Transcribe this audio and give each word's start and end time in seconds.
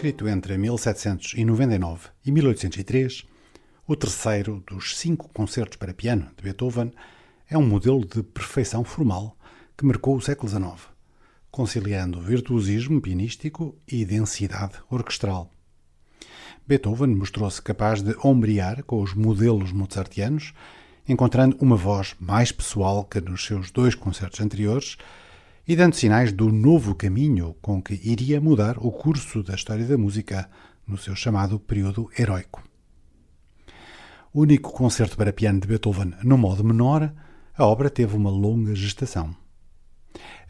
Escrito 0.00 0.26
entre 0.26 0.56
1799 0.56 2.08
e 2.24 2.32
1803, 2.32 3.22
o 3.86 3.94
terceiro 3.94 4.64
dos 4.66 4.96
cinco 4.96 5.28
concertos 5.28 5.76
para 5.76 5.92
piano 5.92 6.30
de 6.34 6.42
Beethoven 6.42 6.90
é 7.50 7.58
um 7.58 7.68
modelo 7.68 8.06
de 8.06 8.22
perfeição 8.22 8.82
formal 8.82 9.36
que 9.76 9.84
marcou 9.84 10.16
o 10.16 10.20
século 10.22 10.48
XIX, 10.48 10.88
conciliando 11.50 12.18
virtuosismo 12.18 12.98
pianístico 12.98 13.76
e 13.86 14.02
densidade 14.06 14.72
orquestral. 14.88 15.50
Beethoven 16.66 17.14
mostrou-se 17.14 17.60
capaz 17.60 18.00
de 18.00 18.16
ombrear 18.24 18.82
com 18.84 19.02
os 19.02 19.12
modelos 19.12 19.70
mozartianos, 19.70 20.54
encontrando 21.06 21.58
uma 21.60 21.76
voz 21.76 22.16
mais 22.18 22.50
pessoal 22.50 23.04
que 23.04 23.20
nos 23.20 23.44
seus 23.44 23.70
dois 23.70 23.94
concertos 23.94 24.40
anteriores 24.40 24.96
e 25.70 25.76
dando 25.76 25.94
sinais 25.94 26.32
do 26.32 26.50
novo 26.50 26.96
caminho 26.96 27.54
com 27.62 27.80
que 27.80 27.94
iria 28.02 28.40
mudar 28.40 28.76
o 28.78 28.90
curso 28.90 29.40
da 29.40 29.54
história 29.54 29.86
da 29.86 29.96
música 29.96 30.50
no 30.84 30.98
seu 30.98 31.14
chamado 31.14 31.60
período 31.60 32.10
heroico. 32.18 32.60
O 34.32 34.40
único 34.40 34.72
concerto 34.72 35.16
para 35.16 35.32
piano 35.32 35.60
de 35.60 35.68
Beethoven 35.68 36.12
no 36.24 36.36
modo 36.36 36.64
menor, 36.64 37.14
a 37.56 37.64
obra 37.64 37.88
teve 37.88 38.16
uma 38.16 38.30
longa 38.30 38.74
gestação. 38.74 39.32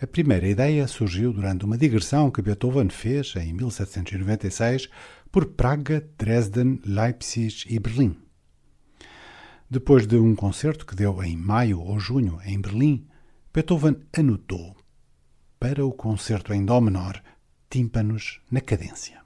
A 0.00 0.06
primeira 0.06 0.48
ideia 0.48 0.88
surgiu 0.88 1.34
durante 1.34 1.66
uma 1.66 1.76
digressão 1.76 2.30
que 2.30 2.40
Beethoven 2.40 2.88
fez 2.88 3.34
em 3.36 3.52
1796 3.52 4.88
por 5.30 5.44
Praga, 5.48 6.02
Dresden, 6.16 6.80
Leipzig 6.82 7.66
e 7.68 7.78
Berlim. 7.78 8.16
Depois 9.68 10.06
de 10.06 10.16
um 10.16 10.34
concerto 10.34 10.86
que 10.86 10.96
deu 10.96 11.22
em 11.22 11.36
maio 11.36 11.78
ou 11.78 12.00
junho 12.00 12.40
em 12.46 12.58
Berlim, 12.58 13.06
Beethoven 13.52 13.96
anotou 14.16 14.79
para 15.60 15.84
o 15.84 15.92
concerto 15.92 16.54
em 16.54 16.64
Dó 16.64 16.80
menor 16.80 17.22
tímpanos 17.68 18.40
na 18.50 18.62
cadência. 18.62 19.20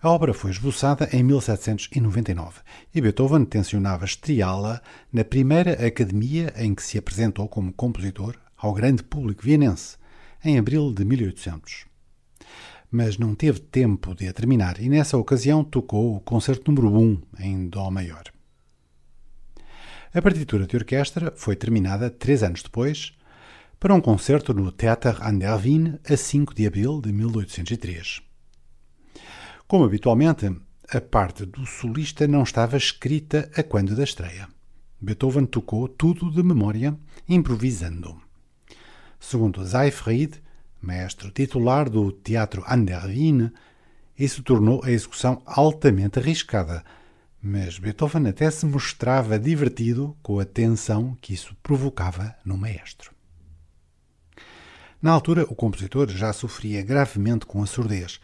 A 0.00 0.08
obra 0.08 0.32
foi 0.32 0.52
esboçada 0.52 1.08
em 1.12 1.22
1799 1.24 2.60
e 2.94 3.00
Beethoven 3.00 3.44
tencionava 3.44 4.04
estreá-la 4.04 4.80
na 5.12 5.24
primeira 5.24 5.72
academia 5.84 6.54
em 6.56 6.74
que 6.74 6.82
se 6.82 6.96
apresentou 6.96 7.48
como 7.48 7.72
compositor 7.72 8.38
ao 8.56 8.72
grande 8.72 9.02
público 9.02 9.42
vienense, 9.42 9.96
em 10.44 10.56
abril 10.56 10.92
de 10.92 11.04
1800 11.04 11.86
mas 12.94 13.18
não 13.18 13.34
teve 13.34 13.58
tempo 13.58 14.14
de 14.14 14.28
a 14.28 14.32
terminar 14.32 14.80
e 14.80 14.88
nessa 14.88 15.18
ocasião 15.18 15.64
tocou 15.64 16.14
o 16.14 16.20
concerto 16.20 16.70
número 16.70 16.96
1 16.96 17.22
em 17.40 17.68
Dó 17.68 17.90
maior. 17.90 18.22
A 20.14 20.22
partitura 20.22 20.64
de 20.64 20.76
orquestra 20.76 21.32
foi 21.34 21.56
terminada 21.56 22.08
três 22.08 22.44
anos 22.44 22.62
depois 22.62 23.12
para 23.84 23.94
um 23.94 24.00
concerto 24.00 24.54
no 24.54 24.72
Theater 24.72 25.18
an 25.20 25.36
der 25.36 25.60
Wien 25.62 25.98
a 26.08 26.16
5 26.16 26.54
de 26.54 26.66
abril 26.66 27.02
de 27.02 27.12
1803. 27.12 28.22
Como 29.68 29.84
habitualmente, 29.84 30.50
a 30.88 31.02
parte 31.02 31.44
do 31.44 31.66
solista 31.66 32.26
não 32.26 32.44
estava 32.44 32.78
escrita 32.78 33.50
a 33.54 33.62
quando 33.62 33.94
da 33.94 34.02
estreia. 34.02 34.48
Beethoven 34.98 35.44
tocou 35.44 35.86
tudo 35.86 36.30
de 36.30 36.42
memória, 36.42 36.96
improvisando. 37.28 38.18
Segundo 39.20 39.62
Seyfried, 39.66 40.42
mestre 40.80 41.30
titular 41.30 41.90
do 41.90 42.10
Teatro 42.10 42.64
Wien, 43.06 43.52
isso 44.18 44.42
tornou 44.42 44.82
a 44.82 44.90
execução 44.90 45.42
altamente 45.44 46.18
arriscada, 46.18 46.82
mas 47.42 47.78
Beethoven 47.78 48.28
até 48.28 48.50
se 48.50 48.64
mostrava 48.64 49.38
divertido 49.38 50.16
com 50.22 50.40
a 50.40 50.46
tensão 50.46 51.14
que 51.20 51.34
isso 51.34 51.54
provocava 51.62 52.34
no 52.46 52.56
maestro. 52.56 53.13
Na 55.04 55.12
altura, 55.12 55.44
o 55.44 55.54
compositor 55.54 56.08
já 56.08 56.32
sofria 56.32 56.82
gravemente 56.82 57.44
com 57.44 57.62
a 57.62 57.66
surdez, 57.66 58.18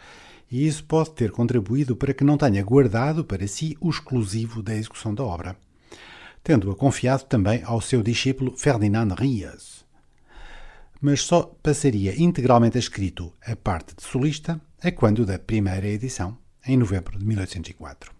e 0.50 0.66
isso 0.66 0.82
pode 0.84 1.10
ter 1.10 1.30
contribuído 1.30 1.94
para 1.94 2.14
que 2.14 2.24
não 2.24 2.38
tenha 2.38 2.64
guardado 2.64 3.22
para 3.22 3.46
si 3.46 3.76
o 3.82 3.90
exclusivo 3.90 4.62
da 4.62 4.74
execução 4.74 5.14
da 5.14 5.22
obra, 5.22 5.54
tendo-a 6.42 6.74
confiado 6.74 7.24
também 7.24 7.62
ao 7.64 7.82
seu 7.82 8.02
discípulo 8.02 8.56
Ferdinand 8.56 9.14
Rias 9.14 9.84
mas 11.00 11.22
só 11.22 11.42
passaria 11.62 12.20
integralmente 12.20 12.76
a 12.76 12.80
escrito 12.80 13.32
a 13.44 13.56
parte 13.56 13.96
de 13.96 14.02
solista 14.02 14.60
a 14.82 14.92
quando 14.92 15.24
da 15.24 15.38
primeira 15.38 15.86
edição, 15.86 16.36
em 16.66 16.76
novembro 16.76 17.18
de 17.18 17.24
1804. 17.24 18.12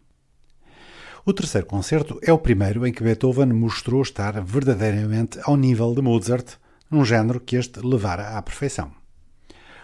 O 1.25 1.33
terceiro 1.35 1.67
concerto 1.67 2.19
é 2.23 2.33
o 2.33 2.39
primeiro 2.39 2.87
em 2.87 2.93
que 2.93 3.03
Beethoven 3.03 3.53
mostrou 3.53 4.01
estar 4.01 4.43
verdadeiramente 4.43 5.39
ao 5.43 5.57
nível 5.57 5.95
de 5.95 6.01
Mozart, 6.01 6.57
num 6.91 7.05
género 7.05 7.41
que 7.41 7.57
este 7.57 7.81
levara 7.81 8.37
à 8.37 8.43
perfeição. 8.43 8.93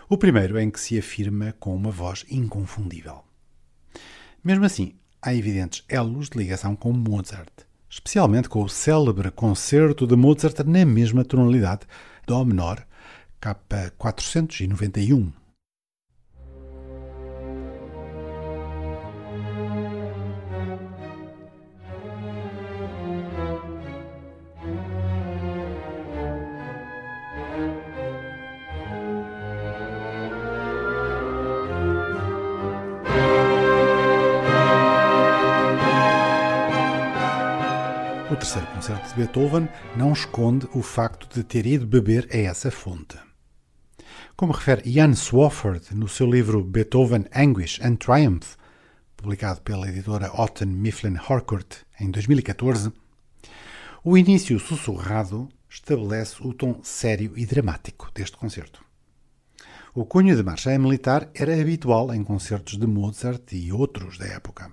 O 0.08 0.18
primeiro 0.18 0.58
em 0.58 0.70
que 0.70 0.80
se 0.80 0.98
afirma 0.98 1.54
com 1.58 1.74
uma 1.74 1.90
voz 1.90 2.24
inconfundível. 2.30 3.24
Mesmo 4.42 4.64
assim, 4.64 4.94
há 5.20 5.34
evidentes 5.34 5.84
elos 5.88 6.28
de 6.28 6.38
ligação 6.38 6.76
com 6.76 6.92
Mozart, 6.92 7.50
especialmente 7.88 8.48
com 8.48 8.62
o 8.62 8.68
célebre 8.68 9.30
concerto 9.30 10.06
de 10.06 10.16
Mozart 10.16 10.58
na 10.64 10.84
mesma 10.84 11.24
tonalidade, 11.24 11.86
Dó 12.26 12.44
menor, 12.44 12.84
K491. 13.40 15.32
Concerto 38.86 39.08
de 39.08 39.14
Beethoven 39.16 39.68
não 39.96 40.12
esconde 40.12 40.68
o 40.72 40.80
facto 40.80 41.28
de 41.34 41.42
ter 41.42 41.66
ido 41.66 41.84
beber 41.84 42.28
a 42.32 42.36
essa 42.36 42.70
fonte. 42.70 43.18
Como 44.36 44.52
refere 44.52 44.88
Jan 44.88 45.12
Swofford 45.12 45.92
no 45.92 46.06
seu 46.06 46.30
livro 46.30 46.62
Beethoven 46.62 47.24
Anguish 47.34 47.80
and 47.82 47.96
Triumph, 47.96 48.54
publicado 49.16 49.60
pela 49.62 49.88
editora 49.88 50.30
Otten 50.40 50.68
Mifflin 50.68 51.16
Harcourt 51.16 51.78
em 51.98 52.12
2014, 52.12 52.92
o 54.04 54.16
início 54.16 54.56
sussurrado 54.60 55.48
estabelece 55.68 56.36
o 56.40 56.54
tom 56.54 56.78
sério 56.84 57.32
e 57.36 57.44
dramático 57.44 58.08
deste 58.14 58.36
concerto. 58.36 58.84
O 59.96 60.04
cunho 60.04 60.36
de 60.36 60.44
marcha 60.44 60.78
militar 60.78 61.28
era 61.34 61.60
habitual 61.60 62.14
em 62.14 62.22
concertos 62.22 62.78
de 62.78 62.86
Mozart 62.86 63.52
e 63.52 63.72
outros 63.72 64.16
da 64.16 64.26
época. 64.26 64.70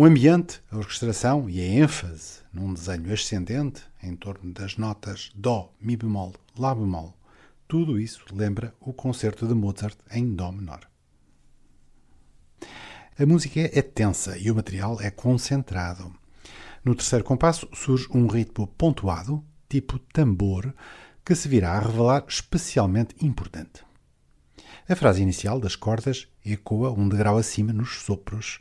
O 0.00 0.06
ambiente, 0.06 0.62
a 0.70 0.78
orquestração 0.78 1.50
e 1.50 1.60
a 1.60 1.82
ênfase 1.82 2.38
num 2.54 2.72
desenho 2.72 3.12
ascendente 3.12 3.82
em 4.02 4.16
torno 4.16 4.50
das 4.50 4.78
notas 4.78 5.30
Dó, 5.34 5.74
Mi 5.78 5.94
bemol, 5.94 6.32
Lá 6.58 6.74
bemol, 6.74 7.14
tudo 7.68 8.00
isso 8.00 8.24
lembra 8.32 8.74
o 8.80 8.94
concerto 8.94 9.46
de 9.46 9.52
Mozart 9.52 9.98
em 10.10 10.34
Dó 10.34 10.52
menor. 10.52 10.88
A 13.18 13.26
música 13.26 13.60
é 13.60 13.82
tensa 13.82 14.38
e 14.38 14.50
o 14.50 14.54
material 14.54 14.98
é 15.02 15.10
concentrado. 15.10 16.10
No 16.82 16.94
terceiro 16.94 17.22
compasso 17.22 17.68
surge 17.74 18.08
um 18.10 18.26
ritmo 18.26 18.68
pontuado, 18.68 19.44
tipo 19.68 19.98
tambor, 20.14 20.74
que 21.22 21.34
se 21.34 21.46
virá 21.46 21.72
a 21.72 21.80
revelar 21.80 22.24
especialmente 22.26 23.14
importante. 23.22 23.84
A 24.88 24.96
frase 24.96 25.20
inicial 25.20 25.60
das 25.60 25.76
cordas 25.76 26.26
ecoa 26.42 26.90
um 26.90 27.06
degrau 27.06 27.36
acima 27.36 27.70
nos 27.70 28.00
sopros, 28.00 28.60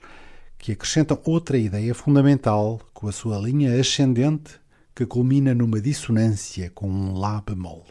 que 0.60 0.74
acrescentam 0.74 1.20
outra 1.26 1.58
ideia 1.58 1.96
fundamental 1.96 2.80
com 2.94 3.08
a 3.08 3.12
sua 3.12 3.40
linha 3.40 3.80
ascendente 3.80 4.60
que 4.94 5.06
culmina 5.06 5.56
numa 5.56 5.82
dissonância 5.82 6.70
com 6.70 6.88
um 6.88 7.18
Lá 7.18 7.42
bemol. 7.42 7.86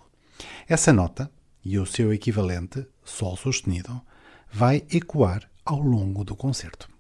Essa 0.68 0.92
nota 0.92 1.30
e 1.64 1.78
o 1.78 1.86
seu 1.86 2.12
equivalente, 2.12 2.86
Sol 3.02 3.36
sustenido, 3.36 4.00
vai 4.52 4.84
ecoar 4.90 5.50
ao 5.64 5.80
longo 5.80 6.22
do 6.22 6.36
concerto. 6.36 6.97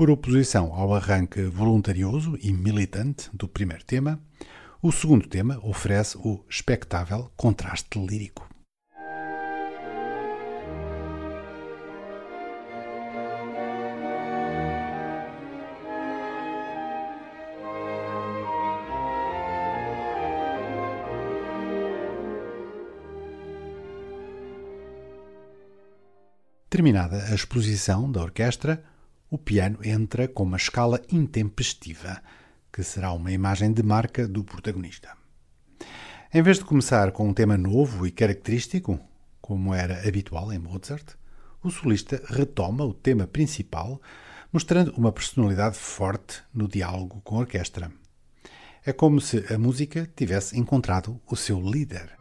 Por 0.00 0.08
oposição 0.08 0.72
ao 0.72 0.94
arranque 0.94 1.42
voluntarioso 1.42 2.34
e 2.40 2.54
militante 2.54 3.28
do 3.34 3.46
primeiro 3.46 3.84
tema, 3.84 4.18
o 4.80 4.90
segundo 4.90 5.28
tema 5.28 5.60
oferece 5.62 6.16
o 6.16 6.42
espectável 6.48 7.30
contraste 7.36 7.98
lírico. 7.98 8.48
Terminada 26.70 27.22
a 27.26 27.34
exposição 27.34 28.10
da 28.10 28.22
orquestra, 28.22 28.82
o 29.30 29.38
piano 29.38 29.78
entra 29.84 30.26
com 30.26 30.42
uma 30.42 30.56
escala 30.56 31.00
intempestiva, 31.10 32.20
que 32.72 32.82
será 32.82 33.12
uma 33.12 33.30
imagem 33.30 33.72
de 33.72 33.82
marca 33.82 34.26
do 34.26 34.42
protagonista. 34.42 35.16
Em 36.34 36.42
vez 36.42 36.58
de 36.58 36.64
começar 36.64 37.12
com 37.12 37.28
um 37.28 37.32
tema 37.32 37.56
novo 37.56 38.06
e 38.06 38.10
característico, 38.10 38.98
como 39.40 39.72
era 39.72 40.06
habitual 40.06 40.52
em 40.52 40.58
Mozart, 40.58 41.14
o 41.62 41.70
solista 41.70 42.20
retoma 42.26 42.84
o 42.84 42.94
tema 42.94 43.26
principal, 43.26 44.00
mostrando 44.52 44.92
uma 44.96 45.12
personalidade 45.12 45.76
forte 45.76 46.42
no 46.52 46.66
diálogo 46.66 47.20
com 47.22 47.36
a 47.36 47.40
orquestra. 47.40 47.90
É 48.84 48.92
como 48.92 49.20
se 49.20 49.44
a 49.52 49.58
música 49.58 50.10
tivesse 50.16 50.58
encontrado 50.58 51.20
o 51.26 51.36
seu 51.36 51.60
líder. 51.60 52.19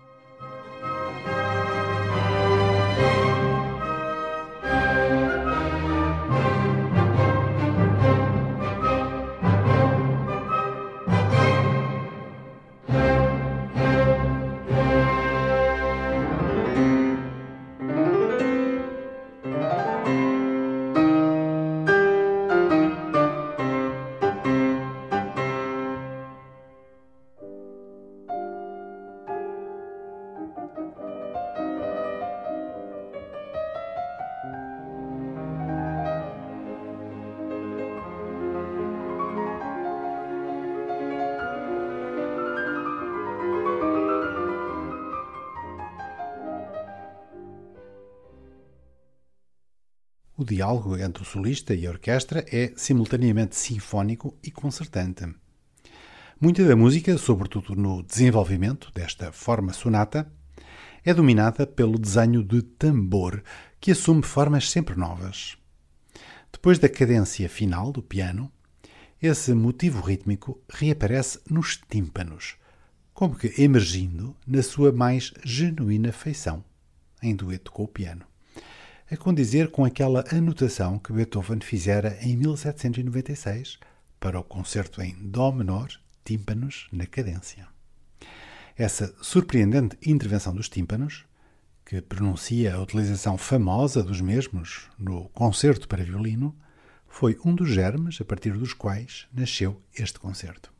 Diálogo 50.50 50.98
entre 50.98 51.22
o 51.22 51.26
solista 51.26 51.76
e 51.76 51.86
a 51.86 51.92
orquestra 51.92 52.44
é 52.52 52.74
simultaneamente 52.76 53.56
sinfónico 53.56 54.36
e 54.44 54.50
concertante. 54.50 55.26
Muita 56.42 56.66
da 56.66 56.76
música, 56.76 57.18
sobretudo 57.18 57.76
no 57.76 58.02
desenvolvimento 58.02 58.92
desta 58.94 59.32
forma 59.32 59.74
sonata, 59.74 60.32
é 61.06 61.14
dominada 61.14 61.68
pelo 61.68 62.00
desenho 62.00 62.44
de 62.44 62.62
tambor, 62.62 63.44
que 63.80 63.92
assume 63.92 64.24
formas 64.24 64.70
sempre 64.70 64.96
novas. 64.96 65.58
Depois 66.52 66.80
da 66.80 66.90
cadência 66.90 67.48
final 67.48 67.92
do 67.92 68.02
piano, 68.02 68.52
esse 69.22 69.54
motivo 69.54 70.02
rítmico 70.02 70.62
reaparece 70.70 71.40
nos 71.50 71.78
tímpanos, 71.90 72.56
como 73.14 73.36
que 73.36 73.62
emergindo 73.62 74.36
na 74.48 74.64
sua 74.64 74.92
mais 74.92 75.34
genuína 75.44 76.12
feição, 76.12 76.64
em 77.22 77.36
dueto 77.36 77.72
com 77.72 77.84
o 77.84 77.88
piano 77.88 78.29
a 79.12 79.18
condizer 79.18 79.72
com 79.72 79.84
aquela 79.84 80.24
anotação 80.32 81.00
que 81.00 81.12
Beethoven 81.12 81.60
fizera 81.62 82.18
em 82.22 82.38
1796 82.38 83.80
para 84.20 84.40
o 84.40 84.44
concerto 84.44 85.02
em 85.02 85.16
Dó 85.20 85.52
menor, 85.52 85.90
tímpanos 86.24 86.88
na 86.92 87.08
cadência. 87.08 87.68
Essa 88.78 89.14
surpreendente 89.20 89.98
intervenção 90.06 90.54
dos 90.54 90.70
tímpanos, 90.70 91.26
que 91.84 92.02
pronuncia 92.02 92.76
a 92.76 92.82
utilização 92.82 93.36
famosa 93.36 94.04
dos 94.04 94.22
mesmos 94.22 94.88
no 94.98 95.28
concerto 95.30 95.88
para 95.88 96.04
violino, 96.04 96.56
foi 97.08 97.36
um 97.44 97.56
dos 97.56 97.70
germes 97.70 98.22
a 98.22 98.26
partir 98.26 98.54
dos 98.54 98.74
quais 98.74 99.28
nasceu 99.34 99.82
este 99.98 100.20
concerto. 100.20 100.72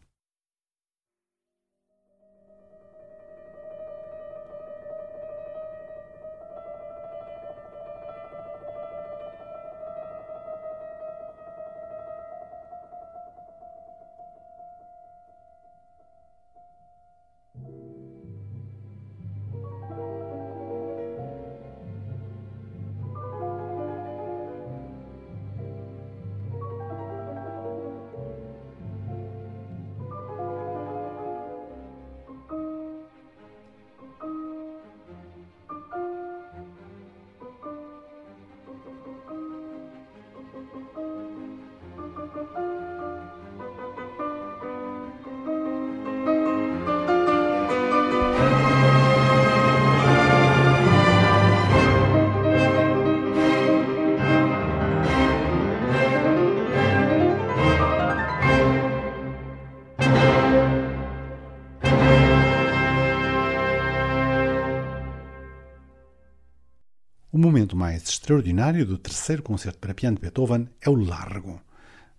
Mais 67.90 68.04
extraordinário 68.04 68.86
do 68.86 69.00
terceiro 69.00 69.42
concerto 69.42 69.80
para 69.80 69.96
piano 69.96 70.16
de 70.16 70.22
Beethoven 70.22 70.70
é 70.80 70.88
o 70.92 70.94
Largo, 70.94 71.60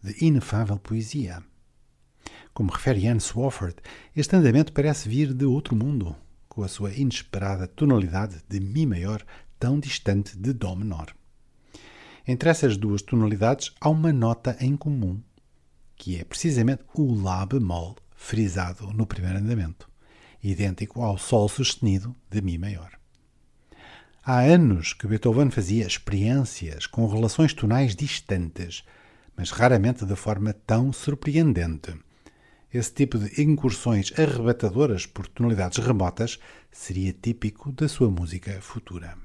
de 0.03 0.25
inefável 0.25 0.81
poesia. 0.81 1.45
Como 2.53 2.73
refere 2.73 3.07
Anne 3.07 3.21
Swofford, 3.21 3.77
este 4.17 4.35
andamento 4.35 4.73
parece 4.73 5.09
vir 5.09 5.33
de 5.33 5.45
outro 5.45 5.77
mundo, 5.77 6.17
com 6.49 6.65
a 6.65 6.69
sua 6.69 6.93
inesperada 6.93 7.69
tonalidade 7.69 8.43
de 8.49 8.59
Mi 8.59 8.85
maior 8.85 9.25
tão 9.61 9.79
distante 9.79 10.37
de 10.37 10.53
Dó 10.53 10.75
menor. 10.75 11.15
Entre 12.27 12.51
essas 12.51 12.77
duas 12.77 13.01
tonalidades 13.01 13.73
há 13.81 13.89
uma 13.91 14.13
nota 14.13 14.57
em 14.59 14.77
comum, 14.77 15.23
que 15.95 16.17
é 16.17 16.25
precisamente 16.25 16.83
o 16.95 17.15
Lá 17.15 17.47
bemol 17.47 17.95
frisado 18.11 18.93
no 18.93 19.07
primeiro 19.07 19.39
andamento, 19.39 19.89
idêntico 20.43 21.01
ao 21.01 21.17
Sol 21.17 21.49
sustenido 21.49 22.17
de 22.29 22.43
Mi 22.43 22.59
maior. 22.59 23.00
Há 24.23 24.41
anos 24.41 24.93
que 24.93 25.07
Beethoven 25.07 25.51
fazia 25.51 25.87
experiências 25.87 26.87
com 26.87 27.07
relações 27.07 27.55
tonais 27.55 27.97
distantes, 27.97 28.85
mas 29.35 29.51
raramente 29.51 30.05
de 30.05 30.15
forma 30.15 30.53
tão 30.53 30.93
surpreendente. 30.93 31.99
Esse 32.71 32.93
tipo 32.93 33.19
de 33.19 33.43
incursões 33.43 34.13
arrebatadoras 34.19 35.07
por 35.07 35.27
tonalidades 35.27 35.79
remotas 35.79 36.39
seria 36.71 37.15
típico 37.15 37.73
da 37.73 37.89
sua 37.89 38.11
música 38.11 38.61
futura. 38.61 39.17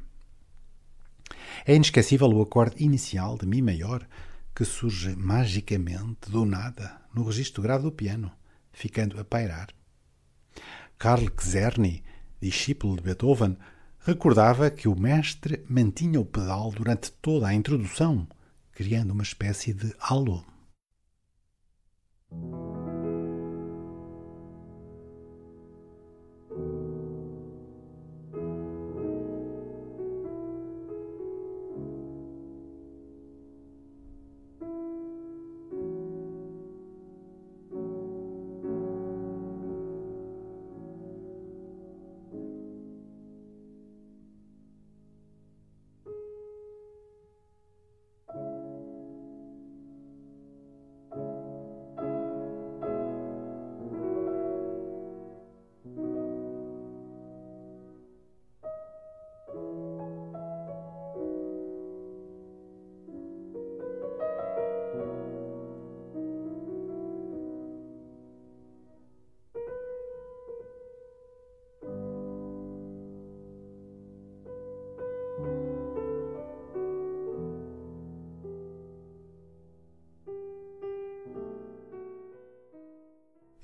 É 1.65 1.75
inesquecível 1.75 2.29
o 2.29 2.41
acorde 2.41 2.81
inicial 2.81 3.37
de 3.37 3.45
Mi 3.45 3.61
maior, 3.61 4.07
que 4.55 4.63
surge 4.63 5.13
magicamente 5.17 6.31
do 6.31 6.45
nada 6.45 7.01
no 7.13 7.25
registro 7.25 7.61
grave 7.61 7.83
do 7.83 7.91
piano, 7.91 8.31
ficando 8.71 9.19
a 9.19 9.25
pairar. 9.25 9.67
Karl 10.97 11.27
Czerny, 11.31 12.01
discípulo 12.39 12.95
de 12.95 13.01
Beethoven, 13.01 13.57
Recordava 14.05 14.69
que 14.69 14.87
o 14.87 14.95
mestre 14.95 15.65
mantinha 15.67 16.21
o 16.21 16.25
pedal 16.25 16.69
durante 16.69 17.11
toda 17.11 17.47
a 17.47 17.55
introdução, 17.55 18.27
criando 18.71 19.09
uma 19.09 19.23
espécie 19.23 19.73
de 19.73 19.95
halo. 19.99 20.45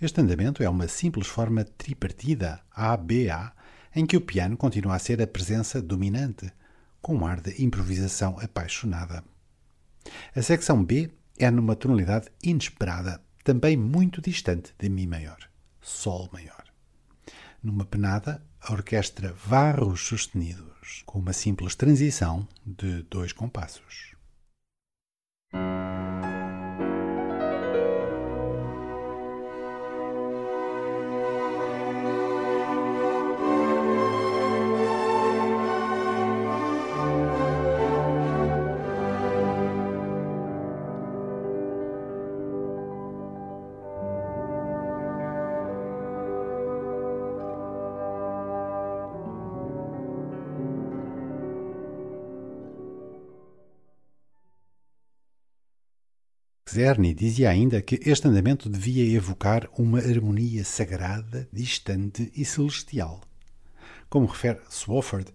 Este 0.02 0.20
andamento 0.20 0.64
é 0.64 0.68
uma 0.68 0.88
simples 0.88 1.28
forma 1.28 1.64
tripartida 1.64 2.60
A-B-A, 2.72 3.54
em 3.96 4.04
que 4.04 4.18
o 4.18 4.22
piano 4.22 4.58
continua 4.58 4.96
a 4.96 5.00
ser 5.00 5.22
a 5.22 5.28
presença 5.28 5.80
dominante, 5.80 6.52
com 7.00 7.18
um 7.18 7.26
ar 7.26 7.40
de 7.40 7.64
improvisação 7.64 8.40
apaixonada. 8.40 9.24
A 10.36 10.42
secção 10.42 10.84
B 10.84 11.12
é 11.38 11.52
numa 11.52 11.76
tonalidade 11.76 12.30
inesperada, 12.42 13.22
também 13.44 13.78
muito 13.78 14.20
distante 14.22 14.74
de 14.80 14.90
Mi 14.90 15.06
maior, 15.06 15.38
Sol 15.80 16.28
maior. 16.34 16.64
Numa 17.62 17.86
penada, 17.86 18.44
a 18.60 18.74
orquestra 18.74 19.34
varre 19.34 19.84
os 19.84 20.02
sustenidos, 20.02 21.04
com 21.06 21.20
uma 21.20 21.32
simples 21.32 21.76
transição 21.76 22.48
de 22.66 23.04
dois 23.04 23.34
compassos. 23.34 24.16
Czerny 56.82 57.14
dizia 57.14 57.52
ainda 57.52 57.80
que 57.80 58.00
este 58.10 58.28
andamento 58.28 58.68
devia 58.68 59.16
evocar 59.16 59.70
uma 59.78 60.00
harmonia 60.00 60.66
sagrada, 60.66 61.48
distante 61.54 62.32
e 62.36 62.44
celestial. 62.44 63.22
Como 64.10 64.26
refere 64.26 64.62
Swofford, 64.68 65.32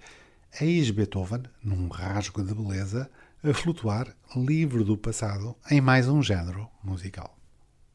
eis 0.60 0.90
Beethoven, 0.90 1.44
num 1.62 1.86
rasgo 1.86 2.42
de 2.42 2.52
beleza, 2.52 3.08
a 3.44 3.54
flutuar 3.54 4.12
livre 4.34 4.82
do 4.82 4.98
passado 4.98 5.54
em 5.70 5.80
mais 5.80 6.08
um 6.08 6.20
género 6.20 6.68
musical. 6.82 7.38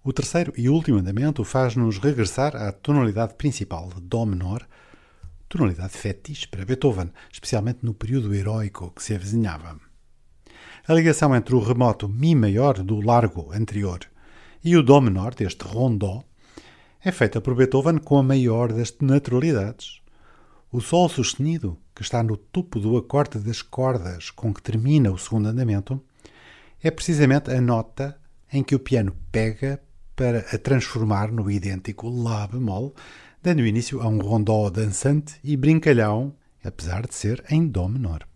O 0.01 0.13
terceiro 0.13 0.53
e 0.55 0.69
último 0.69 0.99
andamento 0.99 1.43
faz-nos 1.43 1.97
regressar 1.97 2.55
à 2.55 2.71
tonalidade 2.71 3.33
principal, 3.33 3.89
Dó 4.01 4.25
menor, 4.25 4.65
tonalidade 5.49 5.97
fetiche 5.97 6.47
para 6.47 6.63
Beethoven, 6.63 7.11
especialmente 7.29 7.79
no 7.83 7.93
período 7.93 8.33
heróico 8.33 8.91
que 8.91 9.03
se 9.03 9.13
avizinhava. 9.13 9.90
A 10.87 10.95
ligação 10.95 11.35
entre 11.35 11.53
o 11.53 11.59
remoto 11.59 12.09
Mi 12.09 12.33
maior 12.33 12.81
do 12.81 13.01
largo 13.01 13.51
anterior 13.53 13.99
e 14.63 14.75
o 14.75 14.81
Dó 14.81 14.99
menor 14.99 15.35
deste 15.35 15.63
rondó 15.63 16.23
é 17.03 17.11
feita 17.11 17.39
por 17.39 17.53
Beethoven 17.53 17.99
com 17.99 18.17
a 18.17 18.23
maior 18.23 18.73
das 18.73 18.95
naturalidades. 18.99 20.01
O 20.71 20.81
Sol 20.81 21.07
sustenido, 21.07 21.77
que 21.93 22.01
está 22.01 22.23
no 22.23 22.35
topo 22.35 22.79
do 22.79 22.97
acorde 22.97 23.37
das 23.37 23.61
cordas 23.61 24.31
com 24.31 24.51
que 24.51 24.61
termina 24.61 25.11
o 25.11 25.19
segundo 25.19 25.49
andamento, 25.49 26.01
é 26.81 26.89
precisamente 26.89 27.51
a 27.51 27.61
nota 27.61 28.17
em 28.51 28.63
que 28.63 28.73
o 28.73 28.79
piano 28.79 29.15
pega 29.31 29.79
para 30.15 30.39
a 30.39 30.57
transformar 30.57 31.31
no 31.31 31.49
idêntico 31.51 32.09
Lá 32.09 32.47
bemol, 32.47 32.95
dando 33.41 33.65
início 33.65 34.01
a 34.01 34.07
um 34.07 34.19
rondó 34.19 34.67
dançante 34.71 35.35
e 35.43 35.55
brincalhão, 35.55 36.33
apesar 36.63 37.05
de 37.05 37.13
ser 37.13 37.43
em 37.51 37.67
Dó 37.67 37.87
menor. 37.87 38.30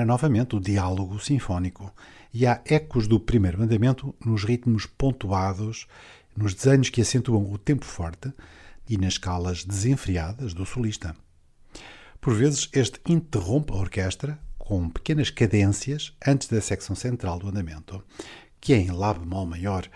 Lidera 0.00 0.04
novamente 0.04 0.56
o 0.56 0.60
diálogo 0.60 1.18
sinfónico 1.18 1.92
e 2.32 2.46
há 2.46 2.60
ecos 2.64 3.06
do 3.06 3.20
primeiro 3.20 3.58
mandamento 3.58 4.14
nos 4.24 4.44
ritmos 4.44 4.86
pontuados, 4.86 5.86
nos 6.36 6.54
desenhos 6.54 6.90
que 6.90 7.00
acentuam 7.00 7.50
o 7.50 7.58
tempo 7.58 7.84
forte 7.84 8.32
e 8.88 8.96
nas 8.96 9.14
escalas 9.14 9.64
desenfreadas 9.64 10.54
do 10.54 10.64
solista. 10.64 11.14
Por 12.20 12.34
vezes, 12.34 12.68
este 12.72 13.00
interrompe 13.08 13.72
a 13.72 13.76
orquestra 13.76 14.38
com 14.58 14.88
pequenas 14.88 15.30
cadências 15.30 16.12
antes 16.26 16.48
da 16.48 16.60
secção 16.60 16.94
central 16.94 17.38
do 17.38 17.48
andamento, 17.48 18.02
que 18.60 18.72
é 18.72 18.76
em 18.76 18.90
Lá 18.90 19.14
bemol 19.14 19.46
maior, 19.46 19.88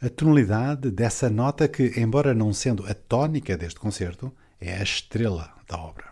a 0.00 0.08
tonalidade 0.08 0.90
dessa 0.90 1.28
nota 1.28 1.68
que, 1.68 2.00
embora 2.00 2.34
não 2.34 2.52
sendo 2.52 2.86
a 2.86 2.94
tónica 2.94 3.56
deste 3.56 3.80
concerto, 3.80 4.32
é 4.60 4.76
a 4.76 4.82
estrela 4.82 5.52
da 5.68 5.78
obra. 5.78 6.09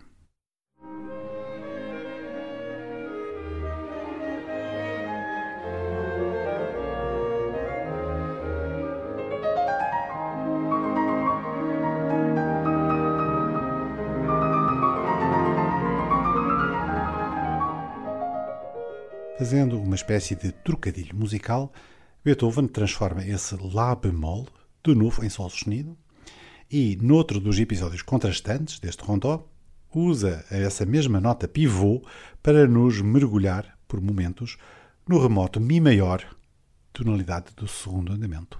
Fazendo 19.39 19.81
uma 19.81 19.95
espécie 19.95 20.35
de 20.35 20.51
trocadilho 20.51 21.15
musical, 21.15 21.71
Beethoven 22.25 22.67
transforma 22.67 23.25
esse 23.25 23.55
Lá 23.73 23.95
bemol 23.95 24.45
de 24.83 24.93
novo 24.93 25.23
em 25.23 25.29
Sol 25.29 25.49
sustenido 25.49 25.97
e, 26.69 26.97
noutro 27.01 27.39
dos 27.39 27.57
episódios 27.57 28.01
contrastantes 28.01 28.81
deste 28.81 29.01
rondó, 29.01 29.47
usa 29.95 30.43
essa 30.51 30.85
mesma 30.85 31.21
nota 31.21 31.47
pivô 31.47 32.03
para 32.43 32.67
nos 32.67 32.99
mergulhar, 32.99 33.79
por 33.87 34.01
momentos, 34.01 34.57
no 35.07 35.21
remoto 35.21 35.61
Mi 35.61 35.79
maior, 35.79 36.21
tonalidade 36.91 37.53
do 37.55 37.65
segundo 37.65 38.11
andamento. 38.11 38.59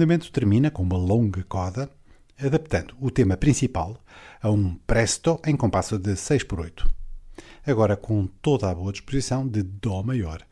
Andamento 0.00 0.32
termina 0.32 0.70
com 0.70 0.82
uma 0.82 0.96
longa 0.96 1.44
coda, 1.44 1.90
adaptando 2.42 2.96
o 2.98 3.10
tema 3.10 3.36
principal 3.36 4.02
a 4.40 4.50
um 4.50 4.74
presto 4.86 5.38
em 5.44 5.54
compasso 5.54 5.98
de 5.98 6.16
6 6.16 6.44
por 6.44 6.60
8. 6.60 6.90
Agora 7.66 7.98
com 7.98 8.26
toda 8.40 8.70
a 8.70 8.74
boa 8.74 8.92
disposição 8.92 9.46
de 9.46 9.62
Dó 9.62 10.02
maior, 10.02 10.42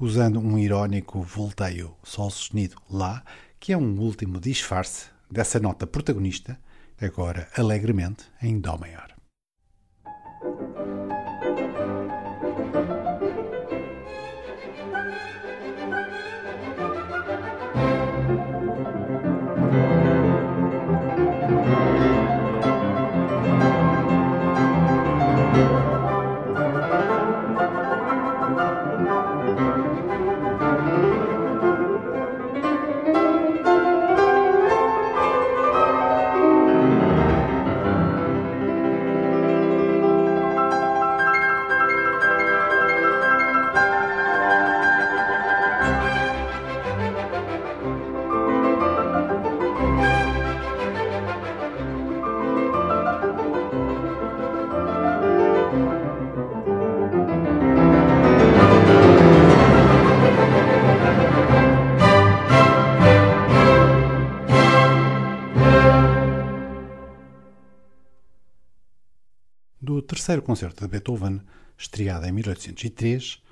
usando 0.00 0.40
um 0.40 0.58
irónico 0.58 1.20
volteio 1.20 1.94
Sol 2.02 2.30
sustenido 2.30 2.76
Lá, 2.90 3.22
que 3.60 3.74
é 3.74 3.76
um 3.76 4.00
último 4.00 4.40
disfarce 4.40 5.08
dessa 5.30 5.60
nota 5.60 5.86
protagonista, 5.86 6.58
agora 6.98 7.46
alegremente 7.54 8.24
em 8.40 8.58
Dó 8.58 8.78
maior. 8.78 9.17
Terceiro 70.28 70.42
concerto 70.42 70.84
de 70.84 70.90
Beethoven, 70.90 71.40
estreado 71.78 72.26
em 72.26 72.32
1803, 72.32 73.42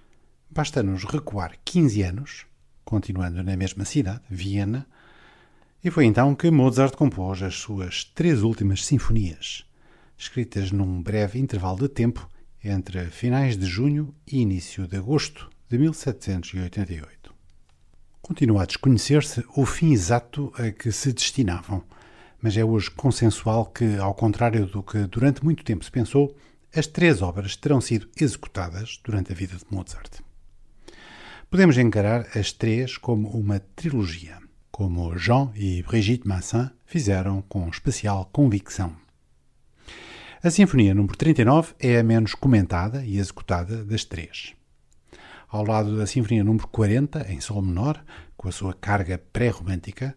basta-nos 0.50 1.04
recuar 1.04 1.56
15 1.64 2.02
anos, 2.02 2.46
continuando 2.84 3.42
na 3.42 3.56
mesma 3.56 3.86
cidade, 3.86 4.20
Viena, 4.28 4.86
e 5.82 5.90
foi 5.90 6.04
então 6.04 6.34
que 6.34 6.50
Mozart 6.50 6.94
compôs 6.94 7.42
as 7.42 7.54
suas 7.54 8.04
três 8.04 8.42
últimas 8.42 8.84
sinfonias, 8.84 9.64
escritas 10.18 10.70
num 10.70 11.02
breve 11.02 11.38
intervalo 11.38 11.78
de 11.78 11.88
tempo 11.88 12.28
entre 12.62 13.06
finais 13.06 13.56
de 13.56 13.64
junho 13.64 14.14
e 14.30 14.42
início 14.42 14.86
de 14.86 14.98
agosto 14.98 15.48
de 15.70 15.78
1788. 15.78 17.34
Continua 18.20 18.64
a 18.64 18.66
desconhecer-se 18.66 19.42
o 19.56 19.64
fim 19.64 19.94
exato 19.94 20.52
a 20.58 20.70
que 20.70 20.92
se 20.92 21.10
destinavam 21.10 21.82
mas 22.40 22.56
é 22.56 22.64
hoje 22.64 22.90
consensual 22.90 23.66
que, 23.66 23.96
ao 23.96 24.14
contrário 24.14 24.66
do 24.66 24.82
que 24.82 24.98
durante 25.06 25.44
muito 25.44 25.64
tempo 25.64 25.84
se 25.84 25.90
pensou, 25.90 26.32
as 26.76 26.86
três 26.86 27.22
obras 27.22 27.56
terão 27.56 27.80
sido 27.80 28.06
executadas 28.20 29.00
durante 29.02 29.32
a 29.32 29.34
vida 29.34 29.56
de 29.56 29.64
Mozart. 29.70 30.20
Podemos 31.48 31.78
encarar 31.78 32.26
as 32.36 32.52
três 32.52 32.98
como 32.98 33.30
uma 33.30 33.58
trilogia, 33.58 34.36
como 34.70 35.16
Jean 35.16 35.50
e 35.54 35.82
Brigitte 35.82 36.28
Massin 36.28 36.68
fizeram 36.84 37.40
com 37.48 37.66
especial 37.70 38.28
convicção. 38.30 38.94
A 40.42 40.50
Sinfonia 40.50 40.94
número 40.94 41.16
39 41.16 41.72
é 41.78 41.98
a 41.98 42.02
menos 42.02 42.34
comentada 42.34 43.02
e 43.02 43.16
executada 43.16 43.82
das 43.82 44.04
três. 44.04 44.54
Ao 45.48 45.64
lado 45.64 45.96
da 45.96 46.04
Sinfonia 46.04 46.44
número 46.44 46.68
40, 46.68 47.32
em 47.32 47.40
Sol 47.40 47.62
menor, 47.62 48.04
com 48.36 48.48
a 48.48 48.52
sua 48.52 48.74
carga 48.74 49.16
pré-romântica, 49.32 50.14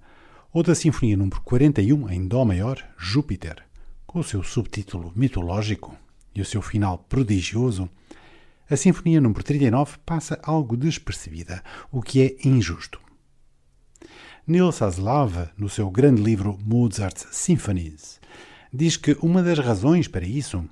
ou 0.52 0.62
da 0.62 0.76
Sinfonia 0.76 1.16
número 1.16 1.40
41 1.42 2.10
em 2.10 2.28
Dó 2.28 2.44
maior, 2.44 2.86
Júpiter, 2.98 3.64
com 4.06 4.20
o 4.20 4.24
seu 4.24 4.44
subtítulo 4.44 5.14
mitológico 5.16 5.98
e 6.34 6.42
o 6.42 6.46
seu 6.46 6.62
final 6.62 6.98
prodigioso, 6.98 7.90
a 8.70 8.76
Sinfonia 8.76 9.20
número 9.20 9.44
39 9.44 9.98
passa 10.06 10.40
algo 10.44 10.78
despercebida, 10.78 11.64
o 11.92 12.02
que 12.02 12.22
é 12.22 12.48
injusto. 12.48 13.00
Nils 14.46 14.82
Aslav, 14.82 15.50
no 15.58 15.70
seu 15.70 15.90
grande 15.90 16.22
livro 16.22 16.58
Mozart's 16.64 17.28
Symphonies, 17.32 18.20
diz 18.72 18.98
que 18.98 19.18
uma 19.22 19.42
das 19.42 19.60
razões 19.60 20.08
para 20.08 20.26
isso 20.26 20.68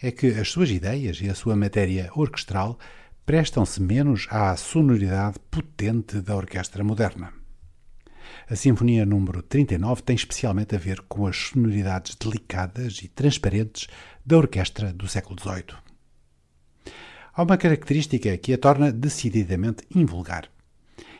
é 0.00 0.10
que 0.10 0.28
as 0.28 0.50
suas 0.50 0.70
ideias 0.70 1.20
e 1.20 1.28
a 1.28 1.34
sua 1.34 1.56
matéria 1.56 2.10
orquestral 2.14 2.78
prestam-se 3.24 3.80
menos 3.80 4.26
à 4.30 4.56
sonoridade 4.56 5.38
potente 5.50 6.20
da 6.20 6.36
orquestra 6.36 6.82
moderna. 6.82 7.41
A 8.52 8.54
Sinfonia 8.54 9.06
número 9.06 9.40
39 9.40 10.02
tem 10.02 10.14
especialmente 10.14 10.76
a 10.76 10.78
ver 10.78 11.00
com 11.08 11.26
as 11.26 11.34
sonoridades 11.34 12.14
delicadas 12.14 13.00
e 13.02 13.08
transparentes 13.08 13.88
da 14.26 14.36
orquestra 14.36 14.92
do 14.92 15.08
século 15.08 15.40
XVIII. 15.40 15.74
Há 17.32 17.42
uma 17.42 17.56
característica 17.56 18.36
que 18.36 18.52
a 18.52 18.58
torna 18.58 18.92
decididamente 18.92 19.84
invulgar. 19.94 20.50